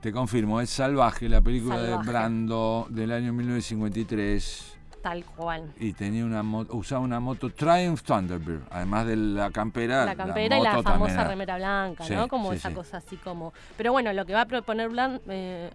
Te 0.00 0.12
confirmo, 0.12 0.60
es 0.60 0.70
Salvaje, 0.70 1.28
la 1.28 1.40
película 1.40 1.80
de 1.80 1.96
Brando 1.96 2.86
del 2.90 3.12
año 3.12 3.32
1953. 3.32 4.78
Tal 5.02 5.24
cual. 5.24 5.72
Y 5.80 5.92
tenía 5.92 6.24
una 6.24 6.42
usaba 6.70 7.00
una 7.00 7.18
moto 7.18 7.50
Triumph 7.50 8.02
Thunderbird, 8.02 8.62
además 8.70 9.06
de 9.06 9.16
la 9.16 9.50
campera. 9.50 10.04
La 10.04 10.14
campera 10.14 10.58
y 10.58 10.62
la 10.62 10.82
famosa 10.82 11.24
remera 11.24 11.56
blanca, 11.56 12.08
¿no? 12.08 12.28
Como 12.28 12.52
esa 12.52 12.72
cosa 12.72 12.98
así 12.98 13.16
como. 13.16 13.52
Pero 13.76 13.92
bueno, 13.92 14.12
lo 14.12 14.24
que 14.24 14.32
va 14.32 14.42
a 14.42 14.46
proponer 14.46 14.88
Bland, 14.88 15.20
eh, 15.28 15.70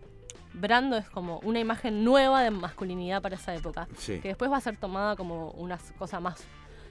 Brando 0.53 0.95
es 0.97 1.09
como 1.09 1.39
una 1.39 1.59
imagen 1.59 2.03
nueva 2.03 2.41
de 2.41 2.51
masculinidad 2.51 3.21
para 3.21 3.35
esa 3.35 3.53
época, 3.53 3.87
que 4.05 4.21
después 4.21 4.49
va 4.49 4.57
a 4.57 4.61
ser 4.61 4.77
tomada 4.77 5.15
como 5.15 5.51
una 5.51 5.77
cosa 5.97 6.19
más 6.19 6.43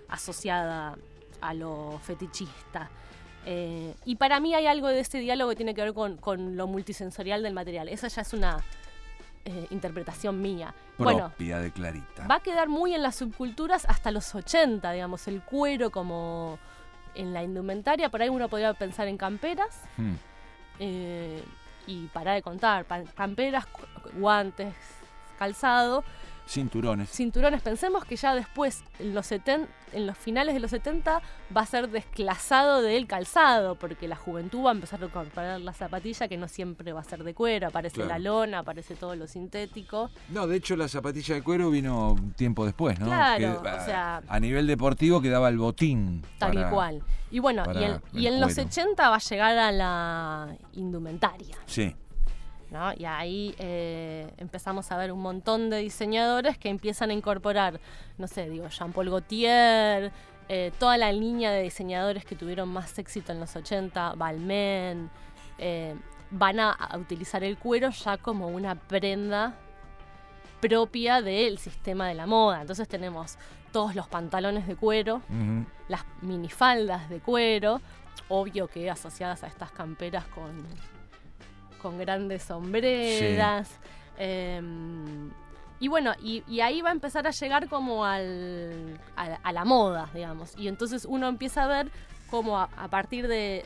asociada 0.09 0.97
a 1.40 1.55
lo 1.55 1.99
fetichista. 2.02 2.90
Eh, 3.49 3.95
y 4.05 4.16
para 4.16 4.40
mí 4.40 4.55
hay 4.55 4.66
algo 4.66 4.88
de 4.88 5.00
ese 5.00 5.19
diálogo 5.19 5.50
que 5.50 5.57
tiene 5.57 5.75
que 5.75 5.83
ver 5.83 5.95
con, 5.95 6.57
lo 6.57 6.66
multisensorial 6.66 7.43
del 7.43 7.55
material. 7.55 7.88
Esa 7.88 8.09
ya 8.09 8.23
es 8.23 8.33
una 8.33 8.64
eh, 9.49 9.69
interpretación 9.71 10.43
mía. 10.43 10.75
Propia 10.97 11.61
de 11.61 11.71
Clarita. 11.71 12.26
Va 12.26 12.37
a 12.37 12.41
quedar 12.41 12.69
muy 12.69 12.95
en 12.95 13.03
las 13.03 13.15
subculturas 13.15 13.85
hasta 13.88 14.11
los 14.11 14.35
80, 14.35 14.91
digamos, 14.91 15.29
el 15.29 15.41
cuero 15.41 15.91
como 15.91 16.59
en 17.15 17.33
la 17.33 17.45
indumentaria. 17.45 18.09
Por 18.09 18.23
ahí 18.23 18.29
uno 18.29 18.49
podría 18.49 18.75
pensar 18.75 19.07
en 19.07 19.17
camperas. 19.17 19.85
Hmm. 19.97 20.15
Eh, 20.81 21.45
y 21.87 22.09
para 22.09 22.33
de 22.33 22.43
contar, 22.43 22.87
camperas, 23.15 23.67
guantes, 24.15 24.75
calzado. 25.38 26.03
Cinturones. 26.47 27.11
Cinturones. 27.11 27.61
Pensemos 27.61 28.05
que 28.05 28.17
ya 28.17 28.35
después, 28.35 28.85
en 28.99 29.15
los, 29.15 29.33
en 29.33 30.07
los 30.07 30.17
finales 30.17 30.55
de 30.55 30.61
los 30.61 30.71
70, 30.71 31.21
va 31.55 31.61
a 31.61 31.67
ser 31.67 31.91
desclasado 31.91 32.83
del 32.83 33.07
calzado, 33.07 33.75
porque 33.75 34.07
la 34.07 34.17
juventud 34.17 34.65
va 34.65 34.71
a 34.71 34.75
empezar 34.75 35.03
a 35.03 35.09
comprar 35.09 35.61
la 35.61 35.73
zapatilla, 35.73 36.29
que 36.29 36.37
no 36.37 36.47
siempre 36.47 36.93
va 36.93 37.00
a 37.00 37.05
ser 37.05 37.25
de 37.25 37.35
cuero. 37.35 37.67
Aparece 37.67 38.05
la 38.05 38.19
lona, 38.19 38.61
aparece 38.61 38.95
todo 38.95 39.17
lo 39.17 39.26
sintético. 39.26 40.11
No, 40.29 40.47
de 40.47 40.57
hecho, 40.57 40.76
la 40.76 40.88
zapatilla 40.88 41.35
de 41.35 41.43
cuero 41.43 41.71
vino 41.71 42.12
un 42.12 42.33
tiempo 42.33 42.65
después, 42.65 42.99
¿no? 43.00 43.07
Claro, 43.07 43.61
o 43.61 43.85
sea. 43.85 44.23
A 44.29 44.41
nivel 44.41 44.67
deportivo 44.67 45.21
quedaba 45.21 45.49
el 45.49 45.59
botín. 45.59 46.23
Tal 46.38 46.59
y 46.59 46.65
cual. 46.71 47.03
Y 47.31 47.41
bueno, 47.41 47.65
y, 48.12 48.26
en 48.26 48.41
los 48.41 48.57
80 48.57 49.09
va 49.09 49.17
a 49.17 49.19
llegar 49.19 49.59
a 49.59 49.73
la 49.73 50.57
indumentaria. 50.73 51.57
Sí. 51.67 51.95
Y 52.97 53.04
ahí 53.04 53.54
eh, 53.59 54.33
empezamos 54.38 54.90
a 54.92 54.97
ver 54.97 55.12
un 55.12 55.21
montón 55.21 55.71
de 55.71 55.78
diseñadores 55.78 56.59
que 56.59 56.68
empiezan 56.68 57.11
a 57.11 57.12
incorporar, 57.12 57.80
no 58.18 58.26
sé, 58.26 58.49
digo, 58.49 58.68
Jean-Paul 58.68 59.11
Gaultier, 59.11 60.12
eh, 60.49 60.73
toda 60.78 60.97
la 60.97 61.11
línea 61.12 61.50
de 61.50 61.62
diseñadores 61.62 62.25
que 62.25 62.37
tuvieron 62.37 62.68
más 62.68 62.99
éxito 62.99 63.33
en 63.33 63.40
los 63.40 63.56
80, 63.56 64.14
Balmain, 64.14 65.11
eh, 65.59 65.97
van 66.30 66.61
a, 66.61 66.76
utilizar 66.99 67.42
el 67.42 67.56
cuero 67.56 67.90
ya 67.90 68.18
como 68.18 68.49
una 68.49 68.75
prenda 68.75 69.54
propia 70.61 71.23
del 71.23 71.59
sistema 71.59 72.09
de 72.09 72.14
la 72.14 72.26
moda. 72.26 72.61
Entonces 72.61 72.88
tenemos 72.88 73.38
todos 73.73 73.95
los 73.95 74.09
pantalones 74.09 74.66
de 74.66 74.76
cuero, 74.76 75.21
las 75.88 76.04
minifaldas 76.23 77.09
de 77.11 77.21
cuero, 77.21 77.80
obvio 78.28 78.68
que 78.68 78.90
asociadas 78.90 79.45
a 79.45 79.49
estas 79.49 79.71
camperas 79.71 80.25
con 80.26 80.64
con 81.80 81.99
grandes 81.99 82.42
sombreras. 82.45 83.71
Em, 84.18 85.30
y 85.78 85.88
bueno, 85.88 86.12
y, 86.23 86.42
ahí 86.61 86.80
va 86.80 86.88
a 86.88 86.92
empezar 86.92 87.26
a 87.26 87.30
llegar 87.30 87.68
como 87.68 88.04
al, 88.04 88.99
a, 89.16 89.52
la 89.52 89.64
moda, 89.64 90.11
digamos. 90.14 90.54
Y 90.56 90.68
entonces 90.68 91.04
uno 91.04 91.28
empieza 91.28 91.64
a 91.64 91.68
ver 91.68 91.90
cómo 92.30 92.59
a, 92.59 92.88
partir 92.88 93.28
de, 93.28 93.64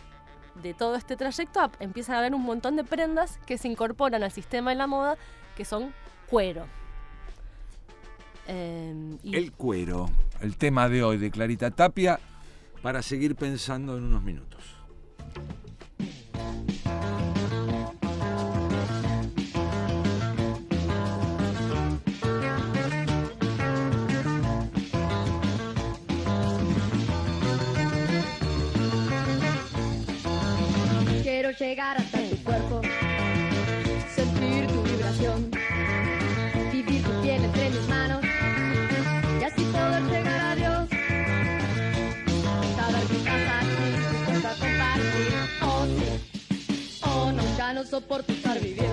todo 0.76 0.96
este 0.96 1.16
trayecto 1.16 1.70
empieza 1.78 2.14
a 2.14 2.18
haber 2.18 2.34
un 2.34 2.42
montón 2.42 2.76
de 2.76 2.84
prendas 2.84 3.38
que 3.46 3.58
se 3.58 3.68
incorporan 3.68 4.22
al 4.22 4.32
sistema 4.32 4.70
de 4.70 4.76
la 4.76 4.86
moda 4.86 5.16
que 5.56 5.64
son 5.64 5.94
cuero. 6.28 6.66
Em, 8.48 9.18
el 9.22 9.52
cuero, 9.52 10.10
el 10.40 10.56
tema 10.56 10.88
de 10.88 11.04
hoy 11.04 11.16
de 11.18 11.30
Clarita 11.30 11.70
Tapia, 11.70 12.18
para 12.82 13.02
seguir 13.02 13.36
pensando 13.36 13.96
en 13.96 14.04
unos 14.04 14.22
minutos. 14.22 14.74
Llegar 31.60 31.96
hasta 31.98 32.18
tu 32.18 32.36
cuerpo, 32.42 32.80
sentir 34.14 34.66
tu 34.66 34.82
vibración, 34.82 35.50
vivir 36.72 37.02
tu 37.02 37.20
piel 37.20 37.44
entre 37.44 37.68
mis 37.68 37.88
manos 37.88 38.24
y 39.38 39.44
así 39.44 39.62
poder 39.64 40.02
llegar 40.04 40.40
a 40.40 40.56
Dios. 40.56 40.88
Saber 42.76 43.06
que 43.08 43.16
estás 43.16 43.42
aquí, 43.60 43.76
dispuesto 44.08 44.48
a 44.48 44.54
compartir, 44.54 45.32
oh 45.62 45.86
sí, 45.86 47.00
oh 47.02 47.32
no, 47.32 47.42
ya 47.58 47.72
no 47.74 47.84
soporto 47.84 48.32
estar 48.32 48.58
viviendo 48.58 48.89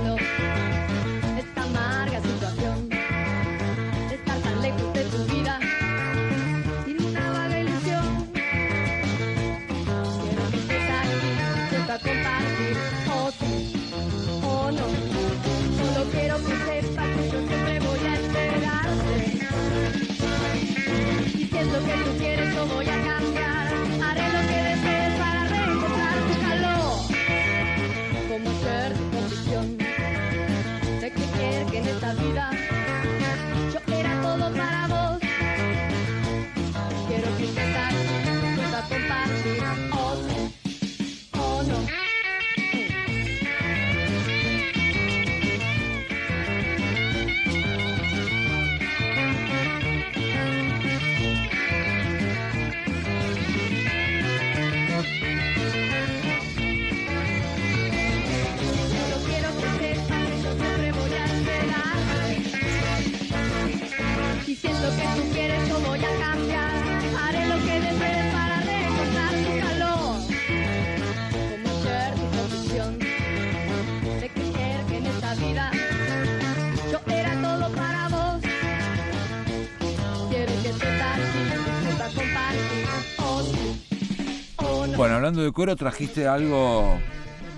Bueno, 85.07 85.15
hablando 85.19 85.41
de 85.41 85.53
cuero, 85.53 85.73
trajiste 85.77 86.27
algo 86.27 86.99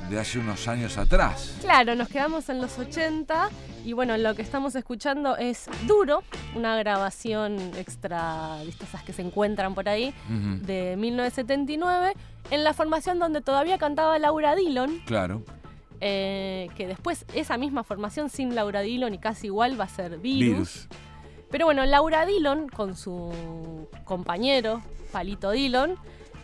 de 0.08 0.20
hace 0.20 0.38
unos 0.38 0.68
años 0.68 1.00
atrás. 1.00 1.58
Claro, 1.62 1.96
nos 1.96 2.08
quedamos 2.08 2.48
en 2.50 2.62
los 2.62 2.78
80 2.78 3.50
y 3.84 3.94
bueno, 3.94 4.16
lo 4.18 4.36
que 4.36 4.44
estamos 4.44 4.76
escuchando 4.76 5.36
es 5.36 5.66
Duro, 5.88 6.22
una 6.54 6.78
grabación 6.78 7.58
extra, 7.76 8.62
¿viste? 8.64 8.86
esas 8.86 9.02
que 9.02 9.14
se 9.14 9.24
encuentran 9.24 9.74
por 9.74 9.90
ahí, 9.90 10.14
de 10.62 10.96
1979, 10.96 12.14
en 12.52 12.64
la 12.64 12.76
formación 12.76 13.18
donde 13.18 13.42
todavía 13.42 13.80
cantaba 13.80 14.20
Laura 14.20 14.56
Dillon. 14.56 15.00
Claro. 15.08 15.42
Eh, 16.02 16.70
que 16.76 16.86
después 16.86 17.26
esa 17.34 17.58
misma 17.58 17.84
formación 17.84 18.30
sin 18.30 18.54
Laura 18.54 18.82
Dillon 18.82 19.16
y 19.16 19.18
casi 19.18 19.48
igual 19.48 19.80
va 19.80 19.86
a 19.86 19.90
ser 19.90 20.20
Virus. 20.20 20.88
Pero 21.50 21.66
bueno, 21.66 21.84
Laura 21.88 22.28
Dillon 22.28 22.70
con 22.70 22.96
su 22.96 23.90
compañero, 24.06 24.84
Palito 25.12 25.50
Dillon, 25.50 25.98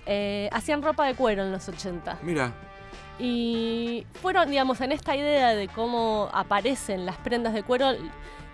eh, 0.06 0.50
hacían 0.52 0.82
ropa 0.82 1.06
de 1.06 1.16
cuero 1.16 1.44
en 1.44 1.52
los 1.52 1.68
80. 1.68 2.20
Mira. 2.22 2.54
Y 3.18 4.06
fueron, 4.22 4.50
digamos, 4.50 4.82
en 4.82 4.92
esta 4.92 5.16
idea 5.16 5.56
de 5.56 5.68
cómo 5.70 6.30
aparecen 6.34 7.06
las 7.06 7.18
prendas 7.18 7.54
de 7.54 7.64
cuero, 7.64 7.94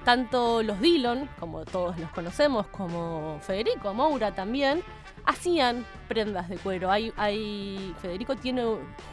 tanto 0.05 0.61
los 0.61 0.79
Dillon, 0.79 1.27
como 1.39 1.65
todos 1.65 1.97
los 1.97 2.11
conocemos, 2.11 2.67
como 2.67 3.39
Federico 3.41 3.93
Moura 3.93 4.33
también, 4.33 4.83
hacían 5.25 5.85
prendas 6.07 6.47
de 6.49 6.57
cuero. 6.57 6.91
Hay, 6.91 7.11
hay, 7.17 7.95
Federico 8.01 8.35
tiene, 8.35 8.63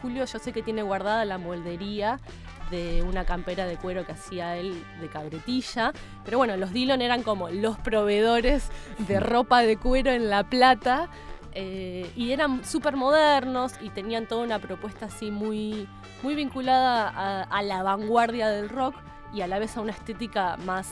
Julio, 0.01 0.25
yo 0.25 0.39
sé 0.39 0.51
que 0.51 0.61
tiene 0.61 0.83
guardada 0.83 1.25
la 1.25 1.37
moldería 1.37 2.19
de 2.69 3.01
una 3.03 3.25
campera 3.25 3.65
de 3.65 3.77
cuero 3.77 4.05
que 4.05 4.11
hacía 4.11 4.57
él 4.57 4.83
de 5.01 5.07
cabretilla. 5.07 5.93
Pero 6.23 6.37
bueno, 6.37 6.57
los 6.57 6.71
Dillon 6.71 7.01
eran 7.01 7.23
como 7.23 7.49
los 7.49 7.77
proveedores 7.79 8.69
de 8.99 9.19
ropa 9.19 9.61
de 9.61 9.77
cuero 9.77 10.11
en 10.11 10.29
La 10.29 10.43
Plata. 10.43 11.09
Eh, 11.53 12.09
y 12.15 12.31
eran 12.31 12.63
súper 12.63 12.95
modernos 12.95 13.73
y 13.81 13.89
tenían 13.89 14.27
toda 14.27 14.43
una 14.43 14.59
propuesta 14.59 15.07
así 15.07 15.31
muy, 15.31 15.87
muy 16.21 16.35
vinculada 16.35 17.43
a, 17.43 17.63
la 17.63 17.81
vanguardia 17.81 18.49
del 18.49 18.69
rock 18.69 18.95
y 19.33 19.41
a 19.41 19.47
la 19.47 19.59
vez 19.59 19.75
a 19.75 19.81
una 19.81 19.91
estética 19.91 20.57
más, 20.57 20.91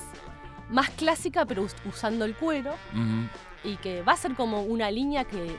más 0.70 0.90
clásica, 0.92 1.46
pero 1.46 1.66
usando 1.86 2.26
el 2.26 2.36
cuero. 2.36 2.74
Y 3.64 3.78
que 3.78 4.02
va 4.02 4.14
a 4.14 4.18
ser 4.18 4.36
como 4.36 4.62
una 4.62 4.90
línea 4.92 5.26
que, 5.26 5.58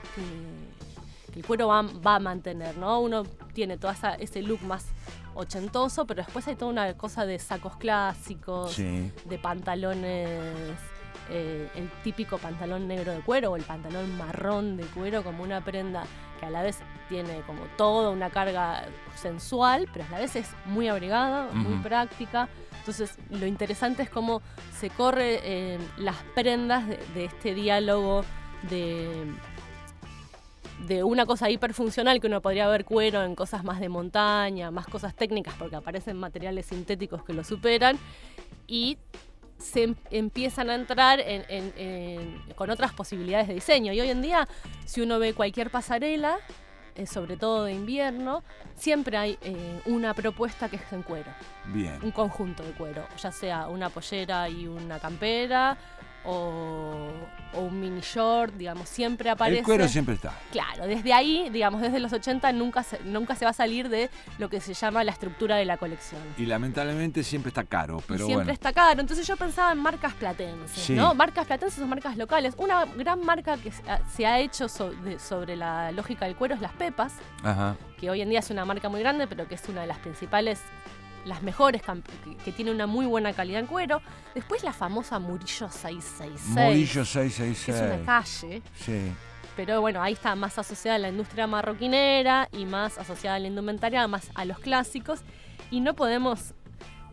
el 1.34 1.44
cuero 1.44 1.68
va, 1.68 2.14
a 2.14 2.18
mantener, 2.18 2.76
¿no? 2.76 3.00
Uno 3.00 3.22
tiene 3.52 3.78
todo 3.78 3.92
ese 4.18 4.42
look 4.42 4.62
más 4.62 4.86
ochentoso, 5.34 6.04
pero 6.06 6.22
después 6.22 6.48
hay 6.48 6.56
toda 6.56 6.72
una 6.72 6.94
cosa 6.94 7.24
de 7.24 7.38
sacos 7.38 7.76
clásicos, 7.76 8.76
de 8.76 9.38
pantalones 9.40 10.80
eh, 11.30 11.68
el 11.74 11.90
típico 12.02 12.38
pantalón 12.38 12.88
negro 12.88 13.12
de 13.12 13.20
cuero 13.20 13.52
o 13.52 13.56
el 13.56 13.62
pantalón 13.62 14.16
marrón 14.16 14.76
de 14.76 14.84
cuero 14.84 15.22
como 15.22 15.42
una 15.42 15.60
prenda 15.62 16.04
que 16.40 16.46
a 16.46 16.50
la 16.50 16.62
vez 16.62 16.78
tiene 17.08 17.40
como 17.46 17.64
toda 17.76 18.10
una 18.10 18.30
carga 18.30 18.84
sensual, 19.14 19.88
pero 19.92 20.04
a 20.06 20.10
la 20.10 20.18
vez 20.20 20.36
es 20.36 20.50
muy 20.64 20.88
abrigada, 20.88 21.50
muy 21.52 21.76
práctica. 21.82 22.48
Entonces 22.78 23.18
lo 23.30 23.46
interesante 23.46 24.02
es 24.02 24.10
cómo 24.10 24.40
se 24.78 24.88
corre 24.88 25.40
eh, 25.42 25.78
las 25.98 26.16
prendas 26.34 26.86
de, 26.88 27.24
este 27.24 27.54
diálogo 27.54 28.24
de, 28.70 29.26
de 30.86 31.04
una 31.04 31.26
cosa 31.26 31.50
hiperfuncional 31.50 32.20
que 32.20 32.28
uno 32.28 32.40
podría 32.40 32.68
ver 32.68 32.84
cuero 32.84 33.22
en 33.22 33.34
cosas 33.34 33.64
más 33.64 33.80
de 33.80 33.90
montaña, 33.90 34.70
más 34.70 34.86
cosas 34.86 35.14
técnicas 35.14 35.54
porque 35.58 35.76
aparecen 35.76 36.16
materiales 36.16 36.66
sintéticos 36.66 37.22
que 37.24 37.34
lo 37.34 37.44
superan 37.44 37.98
y 38.66 38.96
se 39.58 39.84
em, 39.84 39.94
empiezan 40.10 40.70
a 40.70 40.74
entrar 40.74 41.20
con 42.54 42.70
otras 42.70 42.92
posibilidades 42.92 43.48
de 43.48 43.54
diseño. 43.54 43.92
Y 43.92 44.00
hoy 44.00 44.10
en 44.10 44.22
día, 44.22 44.48
si 44.84 45.00
uno 45.00 45.18
ve 45.18 45.34
cualquier 45.34 45.70
pasarela, 45.70 46.38
eh, 46.98 47.06
sobre 47.06 47.36
todo 47.36 47.64
de 47.64 47.74
invierno, 47.74 48.42
siempre 48.74 49.16
hay 49.16 49.38
eh, 49.42 49.80
una 49.86 50.14
propuesta 50.14 50.68
que 50.68 50.76
es 50.76 50.92
en 50.92 51.04
cuero. 51.04 51.30
Bien. 51.66 51.96
Un 52.02 52.10
conjunto 52.10 52.64
de 52.64 52.72
cuero, 52.72 53.06
ya 53.16 53.30
sea 53.30 53.68
una 53.68 53.88
pollera 53.88 54.48
y 54.48 54.66
una 54.66 54.98
campera, 54.98 55.78
o, 56.24 57.10
un 57.54 57.80
mini 57.80 58.00
short, 58.00 58.54
digamos, 58.54 58.88
siempre 58.88 59.30
aparece. 59.30 59.60
El 59.60 59.64
cuero 59.64 59.88
siempre 59.88 60.14
está. 60.14 60.32
Claro, 60.52 60.86
desde 60.86 61.12
ahí, 61.12 61.48
digamos, 61.50 61.80
desde 61.80 61.98
los 61.98 62.12
80 62.12 62.52
nunca 62.52 62.82
se, 62.82 63.00
nunca 63.04 63.34
se 63.34 63.44
va 63.44 63.52
a 63.52 63.54
salir 63.54 63.88
de 63.88 64.10
lo 64.38 64.48
que 64.48 64.60
se 64.60 64.74
llama 64.74 65.02
la 65.02 65.12
estructura 65.12 65.56
de 65.56 65.64
la 65.64 65.76
colección. 65.76 66.20
Y 66.36 66.46
lamentablemente 66.46 67.24
siempre 67.24 67.48
está 67.48 67.64
caro, 67.64 68.02
pero 68.06 68.26
siempre 68.26 68.52
está 68.52 68.72
caro. 68.72 69.00
Entonces 69.00 69.26
yo 69.26 69.36
pensaba 69.36 69.72
en 69.72 69.78
marcas 69.78 70.14
platenses, 70.14 70.90
¿no? 70.90 71.14
Marcas 71.14 71.46
platenses 71.46 71.82
o 71.82 71.86
marcas 71.86 72.16
locales. 72.16 72.54
Una 72.58 72.84
gran 72.84 73.24
marca 73.24 73.56
que 73.56 73.72
se 74.14 74.26
ha 74.26 74.38
hecho 74.38 74.68
sobre 74.68 75.56
la 75.56 75.90
lógica 75.92 76.26
del 76.26 76.36
cuero 76.36 76.54
es 76.54 76.60
Las 76.60 76.72
Pepas, 76.72 77.14
que 77.98 78.10
hoy 78.10 78.20
en 78.20 78.28
día 78.28 78.40
es 78.40 78.50
una 78.50 78.64
marca 78.64 78.88
muy 78.88 79.00
grande, 79.00 79.26
pero 79.26 79.48
que 79.48 79.54
es 79.54 79.68
una 79.68 79.80
de 79.80 79.86
las 79.86 79.98
principales 79.98 80.60
las 81.28 81.42
mejores, 81.42 81.82
que, 82.44 82.52
tiene 82.52 82.70
una 82.70 82.86
muy 82.86 83.06
buena 83.06 83.32
calidad 83.32 83.60
en 83.60 83.66
cuero. 83.66 84.00
Después 84.34 84.64
la 84.64 84.72
famosa 84.72 85.18
Murillo 85.18 85.68
666. 85.68 86.48
Murillo 86.48 87.04
666. 87.04 87.68
es 87.68 87.82
una 87.82 88.04
calle. 88.04 88.62
Sí. 88.74 89.12
Pero 89.56 89.80
bueno, 89.80 90.02
ahí 90.02 90.12
está 90.12 90.34
más 90.34 90.58
asociada 90.58 90.96
a 90.96 90.98
la 90.98 91.08
industria 91.08 91.46
marroquinera 91.46 92.48
y 92.52 92.64
más 92.64 92.96
asociada 92.98 93.36
a 93.36 93.38
la 93.38 93.48
indumentaria, 93.48 94.06
más 94.06 94.30
a 94.34 94.44
los 94.44 94.58
clásicos. 94.58 95.20
Y 95.70 95.80
no 95.80 95.94
podemos 95.94 96.54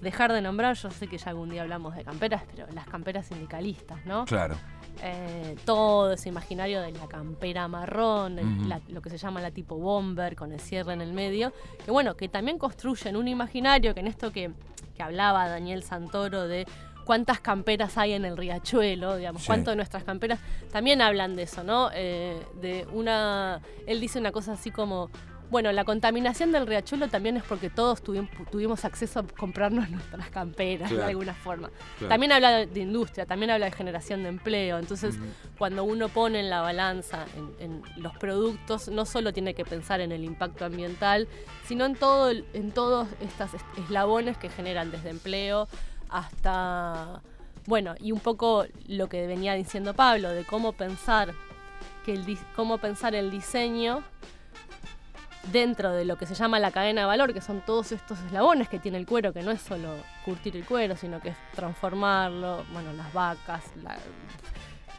dejar 0.02 0.32
de 0.32 0.42
nombrar, 0.42 0.76
yo 0.76 0.92
sé 0.92 1.08
que 1.08 1.18
ya 1.18 1.32
algún 1.32 1.50
día 1.50 1.64
hablamos 1.64 1.96
de 1.96 2.04
camperas, 2.04 2.44
pero 2.50 2.68
las 2.74 2.88
camperas 2.88 3.26
sindicalistas, 3.26 4.06
¿no? 4.06 4.26
Claro. 4.26 4.56
Eh, 5.02 5.56
todo 5.66 6.14
ese 6.14 6.30
imaginario 6.30 6.82
de 6.82 6.92
la 6.92 7.08
campera 7.08 7.68
marrón, 7.68 8.40
lo 8.88 9.02
que 9.02 9.10
se 9.10 9.18
llama 9.18 9.42
la 9.42 9.52
tipo 9.52 9.78
bomber 9.78 10.36
con 10.36 10.52
el 10.54 10.60
cierre 10.60 10.94
en 10.94 11.02
el 11.02 11.14
medio, 11.14 11.54
que 11.84 11.92
bueno, 11.92 12.16
que 12.16 12.30
también 12.30 12.58
construyen 12.58 13.16
un 13.16 13.28
imaginario 13.28 13.94
que 13.94 14.00
en 14.00 14.08
esto 14.08 14.32
que, 14.32 14.52
hablaba 14.98 15.50
Daniel 15.50 15.84
Santoro 15.84 16.48
de 16.48 16.66
cuántas 17.04 17.42
camperas 17.42 17.98
hay 17.98 18.14
en 18.14 18.24
el 18.24 18.38
riachuelo, 18.38 19.18
digamos, 19.18 19.46
cuánto 19.46 19.72
de 19.72 19.76
nuestras 19.76 20.06
camperas 20.06 20.40
también 20.72 21.02
hablan 21.02 21.36
de 21.36 21.44
eso, 21.44 21.64
¿no? 21.64 21.90
Eh, 21.94 22.42
de 22.62 22.88
una, 22.94 23.62
él 23.88 24.00
dice 24.00 24.20
una 24.20 24.32
cosa 24.32 24.54
así 24.54 24.72
como 24.72 25.10
bueno, 25.50 25.72
la 25.72 25.86
contaminación 25.86 26.52
del 26.52 26.66
riachuelo 26.68 27.08
también 27.08 27.38
es 27.38 27.44
porque 27.44 27.70
todos 27.70 28.02
tuvimos, 28.02 28.86
acceso 28.86 29.20
a 29.20 29.24
comprarnos 29.24 29.90
nuestras 29.92 30.30
camperas 30.30 30.90
de 30.90 31.04
alguna 31.04 31.34
forma. 31.34 31.70
También 32.08 32.32
habla 32.32 32.66
de 32.66 32.80
industria, 32.80 33.26
también 33.26 33.52
habla 33.52 33.68
de 33.68 33.72
generación 33.72 34.24
de 34.24 34.30
empleo. 34.30 34.80
Entonces, 34.80 35.16
cuando 35.58 35.84
uno 35.84 36.10
pone 36.10 36.40
en 36.40 36.50
la 36.50 36.62
balanza 36.62 37.26
en, 37.60 37.84
los 37.98 38.18
productos, 38.18 38.90
no 38.90 39.06
solo 39.06 39.34
tiene 39.34 39.54
que 39.54 39.66
pensar 39.66 40.02
en 40.02 40.12
el 40.12 40.24
impacto 40.24 40.66
ambiental, 40.66 41.28
sino 41.68 41.86
en, 41.86 41.96
todo, 41.96 42.32
en 42.32 42.72
todos 42.72 43.08
estos 43.22 43.52
eslabones 43.78 44.38
que 44.38 44.50
generan 44.50 44.92
desde 44.92 45.10
empleo 45.10 45.68
hasta, 46.10 47.22
bueno, 47.66 47.96
y 48.00 48.12
un 48.12 48.20
poco 48.20 48.66
lo 48.88 49.10
que 49.10 49.28
venía 49.28 49.54
diciendo 49.54 49.94
Pablo, 49.94 50.30
de 50.32 50.44
cómo 50.44 50.74
pensar, 50.74 51.34
que 52.06 52.14
el, 52.14 52.38
cómo 52.56 52.78
pensar 52.78 53.16
el 53.16 53.32
diseño 53.32 54.04
dentro 55.52 55.92
de 55.92 56.06
lo 56.06 56.18
que 56.18 56.26
se 56.26 56.36
llama 56.36 56.60
la 56.60 56.72
cadena 56.72 57.02
de 57.02 57.08
valor, 57.08 57.34
que 57.34 57.42
son 57.42 57.62
todos 57.62 57.92
estos 57.92 58.20
eslabones 58.20 58.70
que 58.70 58.80
tiene 58.80 58.98
el 58.98 59.06
cuero, 59.06 59.34
que 59.34 59.42
no 59.42 59.52
es 59.52 59.62
solo 59.62 59.90
curtir 60.24 60.56
el 60.56 60.66
cuero, 60.66 60.96
sino 60.96 61.20
que 61.20 61.30
es 61.30 61.38
transformarlo, 61.54 62.64
bueno, 62.72 62.94
las 62.94 63.12
vacas, 63.14 63.64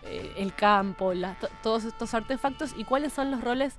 eh, 0.05 0.33
el 0.37 0.55
campo, 0.55 1.13
todos 1.63 1.85
estos 1.85 2.15
artefactos 2.15 2.75
y 2.77 2.85
cuáles 2.85 3.13
son 3.13 3.31
los 3.31 3.43
roles 3.43 3.77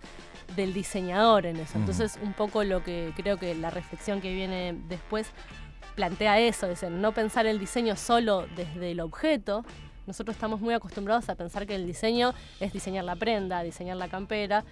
del 0.56 0.74
diseñador 0.74 1.46
en 1.46 1.58
eso. 1.58 1.78
Entonces, 1.78 2.20
un 2.22 2.34
poco 2.34 2.64
lo 2.64 2.84
que 2.84 3.14
creo 3.16 3.38
que 3.38 3.56
la 3.56 3.70
reflexión 3.70 4.22
que 4.22 4.34
viene 4.34 4.76
después 4.88 5.32
plantea 5.96 6.40
eso, 6.40 6.68
es 6.68 6.84
no 6.84 7.12
pensar 7.12 7.48
el 7.48 7.60
diseño 7.60 7.96
solo 7.96 8.46
desde 8.56 8.92
el 8.92 9.00
objeto, 9.00 9.66
nosotros 10.06 10.36
estamos 10.36 10.62
muy 10.62 10.74
acostumbrados 10.74 11.28
a 11.28 11.36
pensar 11.36 11.68
que 11.68 11.76
el 11.76 11.86
diseño 11.86 12.34
es 12.62 12.72
diseñar 12.72 13.04
la 13.04 13.18
prenda, 13.18 13.62
diseñar 13.62 13.98
la 13.98 14.08
campera, 14.08 14.64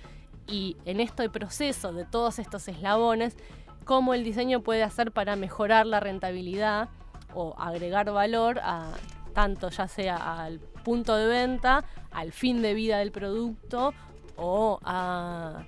y 0.48 0.78
en 0.86 1.00
este 1.00 1.30
proceso 1.30 1.94
de 1.94 2.06
todos 2.06 2.40
estos 2.40 2.68
eslabones, 2.68 3.36
cómo 3.84 4.14
el 4.14 4.24
diseño 4.24 4.62
puede 4.62 4.84
hacer 4.84 5.12
para 5.12 5.36
mejorar 5.36 5.86
la 5.86 6.00
rentabilidad 6.00 6.90
o 7.34 7.56
agregar 7.58 8.12
valor 8.12 8.60
a 8.64 8.92
tanto 9.34 9.70
ya 9.70 9.88
sea 9.88 10.44
al 10.44 10.60
punto 10.60 11.16
de 11.16 11.28
venta, 11.28 11.84
al 12.12 12.32
fin 12.32 12.62
de 12.62 12.74
vida 12.74 13.00
del 13.00 13.12
producto 13.12 13.94
o 14.38 14.80
a, 14.84 15.64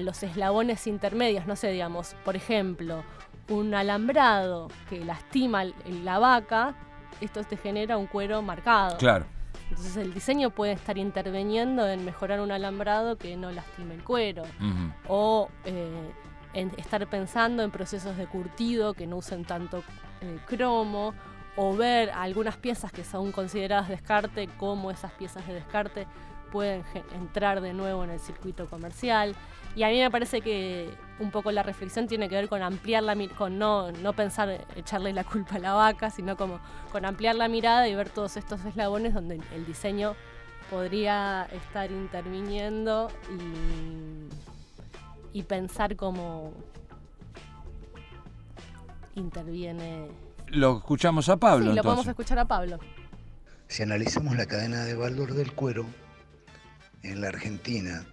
los 0.00 0.22
eslabones 0.22 0.86
intermedios, 0.86 1.46
no 1.46 1.56
sé, 1.56 1.72
digamos, 1.72 2.14
por 2.24 2.36
ejemplo, 2.36 3.02
un 3.48 3.74
alambrado 3.74 4.68
que 4.88 5.04
lastima 5.04 5.64
la 6.04 6.20
vaca, 6.20 6.74
esto 7.20 7.42
te 7.42 7.56
genera 7.56 7.96
un 7.96 8.06
cuero 8.06 8.40
marcado. 8.40 8.98
Claro. 8.98 9.26
Entonces 9.70 9.96
el 9.96 10.12
diseño 10.12 10.50
puede 10.50 10.72
estar 10.72 10.98
interviniendo 10.98 11.88
en 11.88 12.04
mejorar 12.04 12.40
un 12.40 12.50
alambrado 12.50 13.16
que 13.16 13.36
no 13.36 13.50
lastime 13.50 13.94
el 13.94 14.04
cuero. 14.04 14.42
O 15.08 15.48
eh, 15.64 16.12
en 16.52 16.72
estar 16.76 17.06
pensando 17.06 17.62
en 17.62 17.70
procesos 17.70 18.16
de 18.16 18.26
curtido 18.26 18.94
que 18.94 19.06
no 19.06 19.16
usen 19.18 19.44
tanto 19.44 19.82
eh, 20.20 20.38
cromo. 20.46 21.14
O 21.56 21.76
ver 21.76 22.10
algunas 22.10 22.56
piezas 22.56 22.92
que 22.92 23.04
son 23.04 23.32
consideradas 23.32 23.88
descarte, 23.88 24.48
cómo 24.58 24.90
esas 24.90 25.12
piezas 25.12 25.46
de 25.46 25.54
descarte 25.54 26.06
pueden 26.50 26.84
entrar 27.14 27.60
de 27.60 27.72
nuevo 27.72 28.04
en 28.04 28.10
el 28.10 28.20
circuito 28.20 28.66
comercial. 28.66 29.34
Y 29.76 29.82
a 29.82 29.88
mí 29.88 29.98
me 29.98 30.10
parece 30.10 30.40
que 30.40 30.90
un 31.20 31.30
poco 31.30 31.52
la 31.52 31.62
reflexión 31.62 32.08
tiene 32.08 32.28
que 32.28 32.34
ver 32.34 32.48
con 32.48 32.62
ampliar 32.62 33.02
la 33.02 33.16
con 33.36 33.58
no, 33.58 33.92
no 33.92 34.12
pensar 34.14 34.66
echarle 34.74 35.12
la 35.12 35.22
culpa 35.24 35.56
a 35.56 35.58
la 35.58 35.74
vaca, 35.74 36.10
sino 36.10 36.36
como 36.36 36.58
con 36.90 37.04
ampliar 37.04 37.36
la 37.36 37.48
mirada 37.48 37.86
y 37.86 37.94
ver 37.94 38.08
todos 38.08 38.36
estos 38.36 38.64
eslabones 38.64 39.14
donde 39.14 39.40
el 39.54 39.66
diseño 39.66 40.16
podría 40.70 41.44
estar 41.52 41.90
interviniendo 41.90 43.08
y, 45.32 45.38
y 45.38 45.42
pensar 45.42 45.94
cómo 45.96 46.52
interviene. 49.14 50.08
Lo 50.48 50.78
escuchamos 50.78 51.28
a 51.28 51.36
Pablo. 51.36 51.70
Sí, 51.70 51.76
lo 51.76 51.82
podemos 51.82 52.06
escuchar 52.06 52.38
a 52.38 52.46
Pablo. 52.46 52.78
Si 53.68 53.82
analizamos 53.82 54.36
la 54.36 54.46
cadena 54.46 54.84
de 54.84 54.94
valor 54.94 55.34
del 55.34 55.52
cuero 55.52 55.86
en 57.02 57.20
la 57.20 57.28
Argentina 57.28 58.04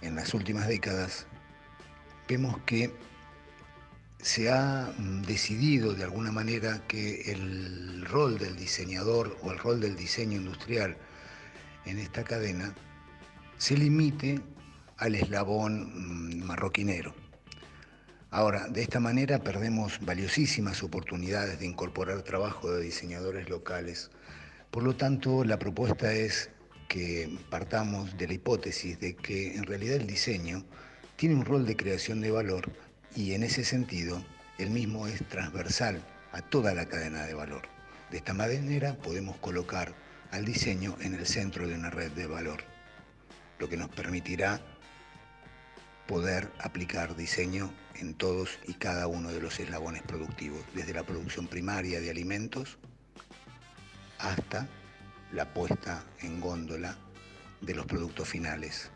en 0.00 0.16
las 0.16 0.34
últimas 0.34 0.68
décadas, 0.68 1.26
vemos 2.28 2.58
que 2.66 2.92
se 4.18 4.50
ha 4.50 4.92
mm, 4.96 5.22
decidido 5.22 5.92
de 5.94 6.04
alguna 6.04 6.32
manera 6.32 6.82
que 6.88 7.30
el 7.32 8.04
rol 8.06 8.38
del 8.38 8.56
diseñador 8.56 9.36
o 9.42 9.52
el 9.52 9.58
rol 9.58 9.80
del 9.80 9.96
diseño 9.96 10.38
industrial 10.38 10.96
en 11.84 11.98
esta 11.98 12.24
cadena 12.24 12.74
se 13.58 13.76
limite 13.76 14.40
al 14.96 15.14
eslabón 15.14 16.40
mm, 16.40 16.44
marroquinero. 16.44 17.14
Ahora, 18.30 18.66
de 18.66 18.82
esta 18.82 18.98
manera 18.98 19.44
perdemos 19.44 20.00
valiosísimas 20.00 20.82
oportunidades 20.82 21.60
de 21.60 21.66
incorporar 21.66 22.22
trabajo 22.22 22.70
de 22.72 22.82
diseñadores 22.82 23.48
locales. 23.48 24.10
Por 24.70 24.82
lo 24.82 24.96
tanto, 24.96 25.44
la 25.44 25.58
propuesta 25.58 26.12
es 26.12 26.50
que 26.88 27.38
partamos 27.50 28.16
de 28.16 28.26
la 28.26 28.34
hipótesis 28.34 28.98
de 28.98 29.14
que 29.14 29.54
en 29.54 29.64
realidad 29.64 29.96
el 29.96 30.06
diseño 30.06 30.64
tiene 31.16 31.34
un 31.34 31.44
rol 31.44 31.66
de 31.66 31.76
creación 31.76 32.20
de 32.20 32.30
valor 32.30 32.70
y 33.14 33.34
en 33.34 33.42
ese 33.42 33.64
sentido 33.64 34.24
el 34.58 34.70
mismo 34.70 35.06
es 35.06 35.26
transversal 35.28 36.04
a 36.32 36.42
toda 36.42 36.74
la 36.74 36.86
cadena 36.86 37.24
de 37.26 37.34
valor. 37.34 37.62
De 38.10 38.18
esta 38.18 38.34
manera 38.34 38.96
podemos 38.96 39.36
colocar 39.38 39.94
al 40.30 40.44
diseño 40.44 40.96
en 41.00 41.14
el 41.14 41.26
centro 41.26 41.68
de 41.68 41.74
una 41.74 41.90
red 41.90 42.10
de 42.12 42.26
valor, 42.26 42.64
lo 43.58 43.68
que 43.68 43.76
nos 43.76 43.88
permitirá 43.90 44.60
poder 46.06 46.50
aplicar 46.58 47.16
diseño 47.16 47.72
en 47.94 48.14
todos 48.14 48.58
y 48.66 48.74
cada 48.74 49.06
uno 49.06 49.30
de 49.30 49.40
los 49.40 49.58
eslabones 49.60 50.02
productivos, 50.02 50.60
desde 50.74 50.92
la 50.92 51.04
producción 51.04 51.46
primaria 51.46 52.00
de 52.00 52.10
alimentos 52.10 52.78
hasta 54.18 54.68
la 55.32 55.52
puesta 55.52 56.04
en 56.20 56.40
góndola 56.40 56.96
de 57.60 57.74
los 57.74 57.86
productos 57.86 58.28
finales. 58.28 58.90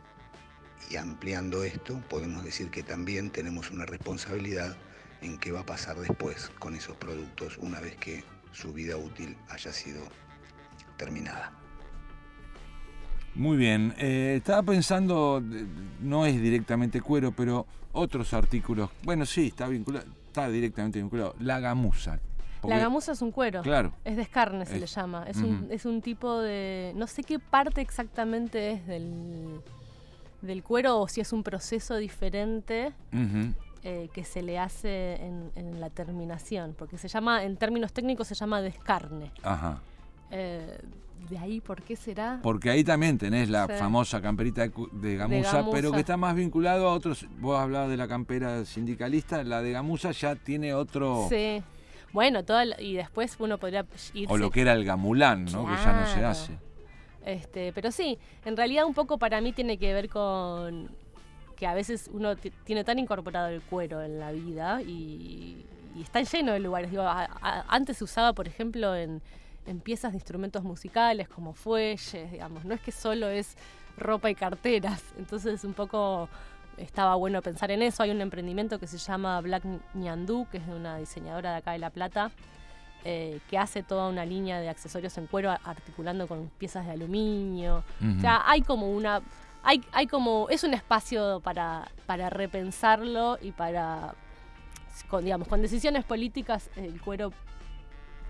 Y 0.91 0.97
ampliando 0.97 1.65
esto, 1.65 2.01
podemos 2.09 2.45
decir 2.45 2.71
que 2.71 2.83
también 2.83 3.31
tenemos 3.31 3.71
una 3.71 3.85
responsabilidad 3.85 4.77
en 5.21 5.39
qué 5.39 5.53
va 5.53 5.61
a 5.61 5.67
pasar 5.67 5.97
después 5.99 6.51
con 6.59 6.75
esos 6.75 6.97
productos 6.97 7.59
una 7.59 7.81
vez 7.81 7.97
que 7.97 8.25
su 8.53 8.73
vida 8.73 8.97
útil 8.97 9.37
haya 9.51 9.73
sido 9.73 10.03
terminada. 10.97 11.53
Muy 13.35 13.57
bien, 13.57 13.95
eh, 13.99 14.35
estaba 14.39 14.63
pensando, 14.63 15.43
no 16.01 16.27
es 16.27 16.41
directamente 16.41 17.01
cuero, 17.01 17.33
pero 17.33 17.67
otros 17.93 18.33
artículos, 18.33 18.91
bueno, 19.03 19.27
sí, 19.27 19.49
está 19.49 19.69
vinculado, 19.69 20.07
está 20.27 20.49
directamente 20.49 20.99
vinculado, 20.99 21.37
la 21.39 21.61
gamuza, 21.61 22.19
la 22.65 22.79
gamuza 22.79 23.13
es 23.13 23.23
un 23.23 23.31
cuero. 23.31 23.63
Claro. 23.63 23.93
Es 24.05 24.17
de 24.17 24.23
escarne, 24.23 24.67
se 24.67 24.79
le 24.79 24.87
llama. 24.87 25.25
Es, 25.29 25.37
un, 25.37 25.69
es 25.71 25.87
un 25.87 26.03
tipo 26.03 26.41
de. 26.41 26.93
No 26.97 27.07
sé 27.07 27.23
qué 27.23 27.39
parte 27.39 27.81
exactamente 27.81 28.73
es 28.73 28.87
del, 28.87 29.61
del 30.43 30.63
cuero 30.63 31.01
o 31.01 31.09
si 31.09 31.21
es 31.21 31.33
un 31.33 31.43
proceso 31.43 31.97
diferente. 31.97 32.93
Eh, 33.85 34.11
que 34.13 34.25
se 34.25 34.43
le 34.43 34.59
hace 34.59 35.15
en, 35.15 35.81
la 35.81 35.89
terminación, 35.89 36.75
porque 36.77 36.99
se 36.99 37.07
llama, 37.07 37.45
en 37.45 37.57
términos 37.57 37.93
técnicos, 37.93 38.27
se 38.27 38.35
llama 38.35 38.61
descarne. 38.61 39.31
Ajá. 39.45 39.81
Eh, 40.33 40.81
de 41.31 41.39
ahí, 41.39 41.61
¿por 41.61 41.83
qué 41.83 41.95
será? 41.95 42.41
Porque 42.43 42.71
ahí 42.71 42.83
también 42.83 43.19
tenés 43.19 43.49
la 43.49 43.69
famosa 43.69 44.21
camperita 44.21 44.69
de, 44.93 45.17
gamuza, 45.17 45.65
pero 45.71 45.93
que 45.93 46.01
está 46.01 46.17
más 46.17 46.35
vinculado 46.35 46.89
a 46.89 46.93
otros. 46.93 47.27
Vos 47.39 47.59
hablabas 47.59 47.89
de 47.89 47.97
la 47.97 48.09
campera 48.09 48.65
sindicalista, 48.65 49.45
la 49.45 49.63
de 49.63 49.73
gamuza 49.73 50.11
ya 50.11 50.35
tiene 50.35 50.75
otro. 50.75 51.27
Sí. 51.29 51.63
Bueno, 52.13 52.45
toda 52.45 52.65
y 52.81 52.95
después 52.95 53.37
uno 53.39 53.59
podría 53.59 53.87
irse. 54.13 54.33
O 54.33 54.39
lo 54.39 54.51
que 54.51 54.63
era 54.63 54.73
el 54.73 54.85
gamulán, 54.85 55.45
¿no? 55.45 55.67
Que 55.67 55.75
ya 55.75 56.01
no 56.01 56.07
se 56.07 56.25
hace. 56.25 56.59
Este, 57.25 57.73
pero 57.73 57.91
sí, 57.91 58.19
en 58.45 58.57
realidad 58.57 58.87
un 58.87 58.95
poco 58.95 59.19
para 59.19 59.41
mí 59.41 59.53
tiene 59.53 59.79
que 59.79 59.93
ver 59.93 60.09
con 60.09 60.91
que 61.57 61.67
a 61.67 61.75
veces 61.75 62.09
uno 62.13 62.37
tiene 62.37 62.85
tan 62.85 62.99
incorporado 62.99 63.49
el 63.49 63.61
cuero 63.63 64.01
en 64.03 64.21
la 64.21 64.31
vida 64.31 64.81
y, 64.83 65.65
está 66.01 66.23
lleno 66.23 66.53
de 66.53 66.61
lugares. 66.61 66.93
Antes 67.43 67.97
se 67.97 68.05
usaba, 68.05 68.33
por 68.33 68.47
ejemplo, 68.47 68.95
en, 68.95 69.21
en 69.67 69.81
piezas 69.81 70.13
de 70.13 70.19
instrumentos 70.19 70.63
musicales 70.63 71.29
como 71.29 71.55
fuelles, 71.55 72.31
digamos. 72.31 72.65
No 72.65 72.75
es 72.75 72.81
que 72.81 72.93
solo 72.93 73.29
es 73.29 73.57
ropa 73.97 74.31
y 74.31 74.37
carteras. 74.37 75.03
Entonces 75.19 75.65
un 75.65 75.75
poco 75.75 76.29
estaba 76.77 77.15
bueno 77.17 77.43
pensar 77.43 77.71
en 77.71 77.83
eso. 77.83 78.03
Hay 78.03 78.11
un 78.11 78.21
emprendimiento 78.21 78.79
que 78.79 78.87
se 78.87 78.99
llama 78.99 79.41
Black 79.41 79.65
Ñandú, 79.95 80.47
que 80.51 80.59
es 80.59 80.67
de 80.67 80.75
una 80.75 80.97
diseñadora 80.99 81.53
de 81.53 81.57
acá 81.59 81.73
de 81.73 81.79
La 81.79 81.91
Plata, 81.91 82.31
eh, 83.05 83.41
que 83.49 83.59
hace 83.59 83.83
toda 83.83 84.09
una 84.09 84.25
línea 84.25 84.61
de 84.61 84.69
accesorios 84.69 85.17
en 85.19 85.27
cuero 85.27 85.51
articulando 85.51 86.27
con 86.27 86.49
piezas 86.59 86.87
de 86.87 86.93
aluminio. 86.93 87.85
O 88.17 88.21
sea, 88.21 88.43
hay 88.47 88.63
como 88.63 88.91
una... 88.91 89.23
Hay, 89.63 89.83
hay 89.93 90.07
como... 90.07 90.49
Es 90.51 90.65
un 90.65 90.75
espacio 90.75 91.41
para, 91.41 91.91
para 92.07 92.31
repensarlo 92.31 93.39
y 93.41 93.53
para... 93.53 94.15
Con, 95.09 95.25
digamos, 95.25 95.47
con 95.47 95.63
decisiones 95.63 96.05
políticas 96.05 96.71
el 96.77 97.01
cuero 97.01 97.33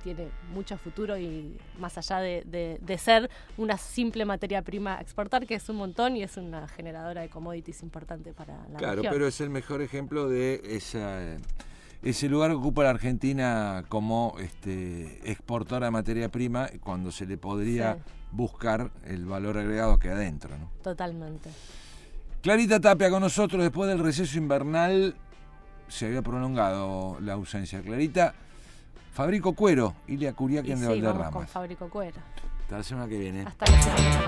tiene 0.02 0.28
mucho 0.52 0.78
futuro 0.78 1.18
y 1.18 1.58
más 1.78 1.98
allá 1.98 2.20
de, 2.20 2.98
ser 2.98 3.30
una 3.56 3.76
simple 3.78 4.24
materia 4.24 4.62
prima 4.62 4.98
a 4.98 5.00
exportar, 5.00 5.46
que 5.46 5.54
es 5.54 5.68
un 5.68 5.76
montón 5.76 6.16
y 6.16 6.22
es 6.22 6.36
una 6.36 6.68
generadora 6.68 7.22
de 7.22 7.28
commodities 7.28 7.82
importante 7.82 8.32
para 8.32 8.68
la 8.68 8.78
Claro, 8.78 8.96
región. 8.96 9.12
pero 9.12 9.26
es 9.26 9.40
el 9.40 9.50
mejor 9.50 9.82
ejemplo 9.82 10.28
de 10.28 10.60
esa, 10.64 11.36
ese 12.02 12.28
lugar 12.28 12.50
que 12.50 12.56
ocupa 12.56 12.84
la 12.84 12.90
Argentina 12.90 13.84
como 13.88 14.36
este, 14.40 15.30
exportora 15.30 15.86
de 15.86 15.90
materia 15.90 16.28
prima 16.30 16.68
cuando 16.80 17.10
se 17.10 17.26
le 17.26 17.36
podría 17.36 17.98
buscar 18.30 18.90
el 19.04 19.24
valor 19.26 19.58
agregado 19.58 19.98
que 19.98 20.10
adentro. 20.10 20.56
¿no? 20.56 20.70
Totalmente. 20.82 21.50
Clarita 22.40 22.80
Tapia 22.80 23.10
con 23.10 23.20
nosotros 23.20 23.62
después 23.62 23.88
del 23.88 23.98
receso 23.98 24.38
invernal. 24.38 25.16
Se 25.88 26.06
había 26.06 26.22
prolongado 26.22 27.18
la 27.20 27.32
ausencia. 27.32 27.80
Clarita, 27.80 28.34
Fabrico 29.12 29.54
Cuero, 29.54 29.94
Ilia 30.06 30.34
Curiaquen 30.34 30.78
de 30.80 30.86
sí, 30.86 30.92
Valderrama. 30.92 31.30
con 31.30 31.48
Fabrico 31.48 31.88
Cuero. 31.88 32.20
Hasta 32.62 32.76
la 32.76 32.82
semana 32.82 33.08
que 33.08 33.18
viene. 33.18 33.42
Hasta 33.42 33.70
la 33.70 33.82
semana. 33.82 34.24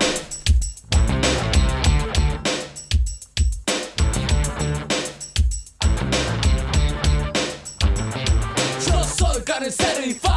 insanity. 9.71 10.13
Fuck 10.15 10.30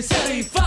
Yo 0.00 0.59